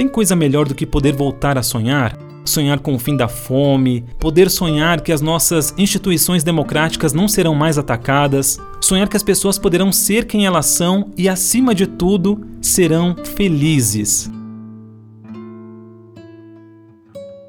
Tem 0.00 0.08
coisa 0.08 0.34
melhor 0.34 0.66
do 0.66 0.74
que 0.74 0.86
poder 0.86 1.12
voltar 1.12 1.58
a 1.58 1.62
sonhar? 1.62 2.16
Sonhar 2.42 2.80
com 2.80 2.94
o 2.94 2.98
fim 2.98 3.14
da 3.14 3.28
fome, 3.28 4.02
poder 4.18 4.48
sonhar 4.48 5.02
que 5.02 5.12
as 5.12 5.20
nossas 5.20 5.74
instituições 5.76 6.42
democráticas 6.42 7.12
não 7.12 7.28
serão 7.28 7.54
mais 7.54 7.76
atacadas, 7.76 8.58
sonhar 8.80 9.06
que 9.10 9.16
as 9.18 9.22
pessoas 9.22 9.58
poderão 9.58 9.92
ser 9.92 10.24
quem 10.24 10.46
elas 10.46 10.64
são 10.64 11.10
e, 11.18 11.28
acima 11.28 11.74
de 11.74 11.86
tudo, 11.86 12.40
serão 12.62 13.14
felizes. 13.14 14.30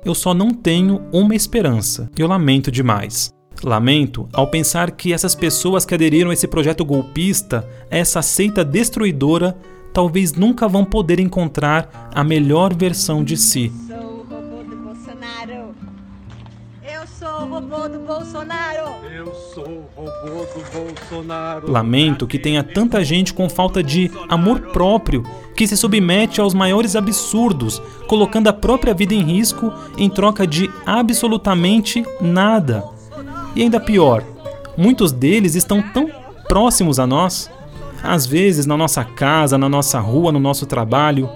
Eu 0.04 0.14
só 0.14 0.34
não 0.34 0.50
tenho 0.50 1.04
uma 1.10 1.34
esperança. 1.34 2.12
Eu 2.20 2.28
lamento 2.28 2.70
demais. 2.70 3.32
Lamento 3.64 4.28
ao 4.34 4.48
pensar 4.48 4.92
que 4.92 5.14
essas 5.14 5.36
pessoas 5.36 5.86
que 5.86 5.94
aderiram 5.94 6.32
a 6.32 6.34
esse 6.34 6.50
projeto 6.50 6.84
golpista, 6.84 7.66
a 7.90 7.96
essa 7.96 8.22
seita 8.22 8.66
destruidora, 8.66 9.56
talvez 9.94 10.34
nunca 10.34 10.68
vão 10.68 10.86
poder 10.86 11.20
encontrar 11.20 12.10
a 12.14 12.24
melhor 12.24 12.74
versão 12.74 13.24
de 13.24 13.38
si. 13.38 13.72
Eu 16.84 17.08
sou 17.08 17.28
o 17.28 17.50
robô 17.50 17.88
do 17.90 18.00
Bolsonaro! 18.00 18.92
Eu 19.14 19.34
sou 19.54 19.64
o 19.66 19.86
robô 19.96 20.46
do 20.46 20.64
Bolsonaro. 20.72 21.72
Lamento 21.72 22.28
que 22.28 22.40
tenha 22.40 22.64
tanta 22.64 23.04
gente 23.04 23.34
com 23.34 23.50
falta 23.50 23.84
de 23.84 24.12
amor 24.30 24.60
próprio 24.72 25.24
que 25.56 25.68
se 25.68 25.76
submete 25.78 26.40
aos 26.40 26.54
maiores 26.54 26.96
absurdos, 26.96 27.82
colocando 28.08 28.48
a 28.48 28.54
própria 28.54 28.94
vida 28.94 29.14
em 29.14 29.24
risco 29.24 29.74
em 29.98 30.10
troca 30.10 30.48
de 30.48 30.70
absolutamente 30.86 32.04
nada. 32.20 32.84
E 33.56 33.62
ainda 33.62 33.80
pior, 33.80 34.24
muitos 34.78 35.12
deles 35.12 35.56
estão 35.56 35.82
tão 35.82 36.10
próximos 36.48 37.00
a 37.00 37.08
nós, 37.08 37.50
às 38.04 38.26
vezes 38.26 38.66
na 38.66 38.76
nossa 38.76 39.04
casa, 39.04 39.58
na 39.58 39.70
nossa 39.70 40.00
rua, 40.00 40.32
no 40.32 40.40
nosso 40.40 40.66
trabalho. 40.66 41.30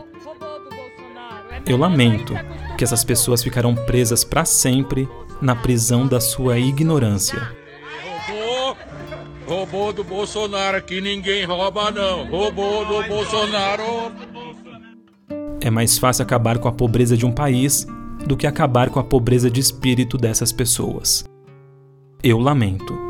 Eu 1.66 1.78
lamento 1.78 2.34
que 2.78 2.84
essas 2.84 3.04
pessoas 3.04 3.44
ficarão 3.44 3.74
presas 3.74 4.24
para 4.24 4.46
sempre 4.46 5.08
na 5.42 5.56
prisão 5.56 6.08
da 6.08 6.20
sua 6.20 6.58
ignorância. 6.58 7.56
Robô 9.48 9.94
do 9.94 10.04
Bolsonaro, 10.04 10.82
que 10.82 11.00
ninguém 11.00 11.46
rouba 11.46 11.92
não. 11.92 12.26
Robô 12.30 12.84
do 12.86 13.08
Bolsonaro. 13.08 14.12
É 15.62 15.70
mais 15.70 15.98
fácil 15.98 16.24
acabar 16.24 16.58
com 16.58 16.68
a 16.68 16.72
pobreza 16.72 17.16
de 17.16 17.26
um 17.26 17.32
país 17.32 17.88
do 18.26 18.36
que 18.36 18.48
acabar 18.48 18.90
com 18.90 19.00
a 19.00 19.04
pobreza 19.04 19.50
de 19.50 19.60
espírito 19.60 20.18
dessas 20.18 20.52
pessoas. 20.52 21.24
Eu 22.24 22.40
lamento. 22.40 23.05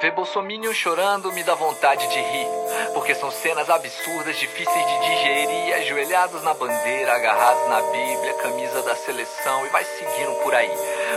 Ver 0.00 0.12
Bolsominion 0.12 0.72
chorando 0.72 1.30
me 1.30 1.44
dá 1.44 1.54
vontade 1.54 2.08
de 2.08 2.14
rir. 2.14 2.46
Porque 2.94 3.14
são 3.14 3.30
cenas 3.30 3.68
absurdas, 3.68 4.38
difíceis 4.38 4.86
de 4.86 5.00
digerir. 5.00 5.74
Ajoelhados 5.74 6.42
na 6.42 6.54
bandeira, 6.54 7.14
agarrados 7.14 7.68
na 7.68 7.82
Bíblia, 7.82 8.32
camisa 8.42 8.82
da 8.82 8.96
seleção 8.96 9.66
e 9.66 9.68
vai 9.68 9.84
seguindo 9.84 10.42
por 10.42 10.54
aí. 10.54 10.70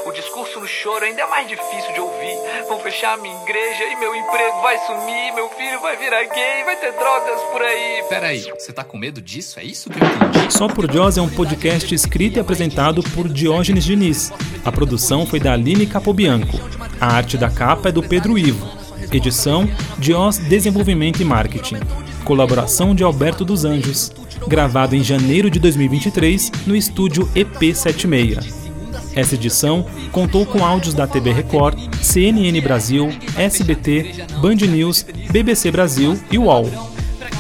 O 0.05 0.11
discurso 0.11 0.59
no 0.59 0.67
choro 0.67 1.05
ainda 1.05 1.21
é 1.21 1.27
mais 1.27 1.47
difícil 1.47 1.93
de 1.93 2.01
ouvir. 2.01 2.37
Vão 2.67 2.77
fechar 2.81 3.17
minha 3.19 3.41
igreja 3.43 3.85
e 3.85 3.95
meu 3.95 4.13
emprego 4.13 4.61
vai 4.61 4.77
sumir. 4.79 5.33
Meu 5.33 5.47
filho 5.51 5.79
vai 5.79 5.95
virar 5.95 6.25
gay, 6.25 6.63
vai 6.65 6.75
ter 6.75 6.91
drogas 6.91 7.41
por 7.53 7.61
aí. 7.61 8.03
Peraí, 8.09 8.41
você 8.59 8.73
tá 8.73 8.83
com 8.83 8.97
medo 8.97 9.21
disso? 9.21 9.61
É 9.61 9.63
isso 9.63 9.89
que 9.89 9.97
eu 9.97 10.05
entendi? 10.05 10.53
Só 10.53 10.67
por 10.67 10.87
Dios 10.87 11.17
é 11.17 11.21
um 11.21 11.29
podcast 11.29 11.95
escrito 11.95 12.35
e 12.35 12.41
apresentado 12.41 13.01
por 13.15 13.29
Diógenes 13.29 13.85
Diniz. 13.85 14.29
A 14.65 14.73
produção 14.73 15.25
foi 15.25 15.39
da 15.39 15.53
Aline 15.53 15.87
Capobianco. 15.87 16.82
A 16.99 17.07
arte 17.07 17.37
da 17.37 17.49
capa 17.49 17.89
é 17.89 17.91
do 17.91 18.01
Pedro 18.01 18.37
Ivo. 18.37 18.67
Edição 19.11 19.69
Dios 19.97 20.37
Desenvolvimento 20.37 21.21
e 21.21 21.25
Marketing. 21.25 21.77
Colaboração 22.23 22.95
de 22.95 23.03
Alberto 23.03 23.43
dos 23.43 23.65
Anjos. 23.65 24.11
Gravado 24.47 24.95
em 24.95 25.03
janeiro 25.03 25.49
de 25.49 25.59
2023 25.59 26.51
no 26.65 26.75
estúdio 26.75 27.27
EP76. 27.35 28.63
Essa 29.15 29.35
edição 29.35 29.85
contou 30.11 30.45
com 30.45 30.65
áudios 30.65 30.93
da 30.93 31.05
TV 31.05 31.31
Record, 31.31 31.77
CNN 32.01 32.59
Brasil, 32.61 33.09
SBT, 33.37 34.25
Band 34.41 34.55
News, 34.67 35.05
BBC 35.29 35.71
Brasil 35.71 36.19
e 36.31 36.37
UOL. 36.37 36.69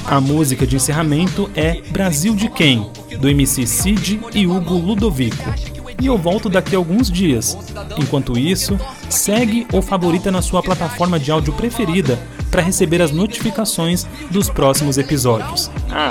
A 0.05 0.21
música 0.21 0.67
de 0.67 0.75
encerramento 0.75 1.49
é 1.55 1.81
Brasil 1.89 2.35
de 2.35 2.49
Quem, 2.49 2.87
do 3.19 3.29
MC 3.29 3.65
Cid 3.65 4.19
e 4.33 4.45
Hugo 4.45 4.75
Ludovico. 4.75 5.72
E 6.01 6.05
eu 6.05 6.17
volto 6.17 6.49
daqui 6.49 6.75
a 6.75 6.77
alguns 6.77 7.09
dias. 7.09 7.57
Enquanto 7.97 8.37
isso, 8.37 8.79
segue 9.09 9.67
ou 9.71 9.81
favorita 9.81 10.31
na 10.31 10.41
sua 10.41 10.61
plataforma 10.61 11.19
de 11.19 11.31
áudio 11.31 11.53
preferida 11.53 12.19
para 12.53 12.61
receber 12.61 13.01
as 13.01 13.09
notificações 13.09 14.05
dos 14.29 14.47
próximos 14.47 14.99
episódios. 14.99 15.71
Ah, 15.89 16.09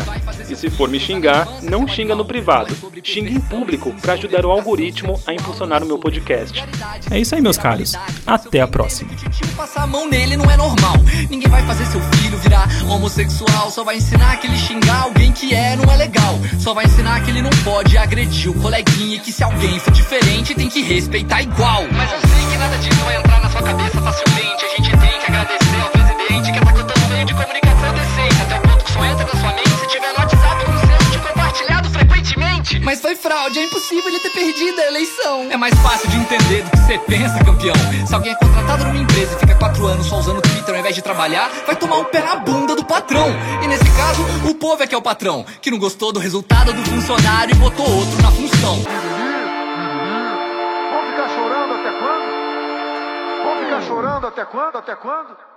e 0.51 0.57
se 0.57 0.69
for 0.69 0.89
me 0.89 0.99
xingar, 0.99 1.47
não 1.63 1.87
xinga 1.87 2.17
no 2.17 2.25
privado. 2.25 2.75
Xinga 3.01 3.31
em 3.31 3.39
público 3.39 3.95
para 4.03 4.15
ajudar 4.15 4.45
o 4.45 4.51
algoritmo 4.51 5.23
a 5.25 5.33
impulsionar 5.33 5.85
o 5.85 5.87
meu 5.87 5.99
podcast. 6.01 6.61
É 7.13 7.21
isso 7.21 7.37
aí, 7.37 7.41
meus 7.41 7.57
caros. 7.57 7.95
Até 8.27 8.61
a 8.61 8.67
próxima. 8.67 9.13
Passar 9.57 9.85
a 9.85 9.87
mão 9.87 10.09
nele 10.09 10.37
não 10.37 10.51
é 10.51 10.57
normal. 10.57 10.95
Ninguém 11.31 11.49
vai 11.49 11.65
fazer 11.65 11.87
seu 11.87 12.01
filho 12.01 12.37
virar 12.39 12.69
homossexual. 12.91 13.71
Só 13.71 13.85
vai 13.85 13.99
ensinar 13.99 14.37
que 14.39 14.49
ele 14.49 14.59
xingar 14.59 15.03
alguém 15.03 15.31
que 15.31 15.55
é 15.55 15.77
não 15.77 15.93
é 15.93 15.97
legal. 15.97 16.41
Só 16.59 16.75
vai 16.75 16.87
ensinar 16.87 17.23
que 17.25 17.31
ele 17.31 17.43
não 17.43 17.51
pode 17.63 17.97
agredir 17.97 18.51
o 18.51 18.55
coleguinha. 18.55 19.17
E 19.17 19.21
que 19.21 19.31
se 19.31 19.45
alguém 19.45 19.79
for 19.79 19.93
diferente 19.93 20.57
tem 20.57 20.69
que 20.69 20.83
respeitar 20.83 21.41
igual. 21.41 21.85
Mas 21.93 22.11
eu 22.11 22.21
sei 22.21 22.51
que 22.51 22.59
nada 22.59 22.77
disso 22.79 23.05
vai 23.05 23.17
entrar 23.17 23.41
na 23.41 23.49
sua 23.49 23.63
cabeça 23.63 24.01
facilmente. 24.01 24.65
A 24.65 24.77
gente 24.77 24.92
Mas 32.83 33.01
foi 33.01 33.15
fraude, 33.15 33.61
é 33.61 33.65
impossível 33.65 34.09
ele 34.09 34.19
ter 34.19 34.31
perdido 34.31 34.81
a 34.81 34.87
eleição. 34.87 35.47
É 35.51 35.57
mais 35.57 35.73
fácil 35.81 36.09
de 36.11 36.17
entender 36.17 36.63
do 36.63 36.71
que 36.71 36.79
você 36.79 36.99
pensa, 36.99 37.45
campeão. 37.45 37.75
Se 38.07 38.13
alguém 38.13 38.33
é 38.33 38.35
contratado 38.35 38.85
numa 38.85 38.99
empresa 38.99 39.37
e 39.37 39.39
fica 39.39 39.55
quatro 39.55 39.87
anos 39.87 40.07
só 40.07 40.17
usando 40.19 40.39
o 40.39 40.43
Twitter 40.43 40.75
ao 40.75 40.81
invés 40.81 40.95
de 40.95 41.03
trabalhar, 41.03 41.49
vai 41.65 41.77
tomar 41.77 41.99
o 41.99 42.05
pé 42.07 42.21
na 42.21 42.37
bunda 42.37 42.75
do 42.75 42.85
patrão. 42.85 43.29
E 43.63 43.69
nesse 43.69 43.85
caso, 43.97 44.23
o 44.49 44.55
povo 44.55 44.83
é 44.83 44.87
que 44.87 44.95
é 44.95 44.99
o 44.99 45.03
patrão, 45.03 45.47
que 45.61 45.71
não 45.71 45.79
gostou 45.79 46.13
do 46.13 46.19
resultado 46.19 46.73
do 46.73 46.85
funcionário 46.85 47.55
e 47.55 47.59
botou 47.59 47.89
outro 47.89 48.21
na 48.21 48.33
função. 48.33 48.83
Vamos 50.91 51.11
ficar 51.11 51.29
chorando 51.29 51.75
até 51.75 51.93
quando? 51.99 52.25
Vamos 53.45 53.65
ficar 53.65 53.83
chorando 53.83 54.27
até 54.27 54.45
quando? 54.45 54.77
Até 54.77 54.97
quando? 54.97 55.52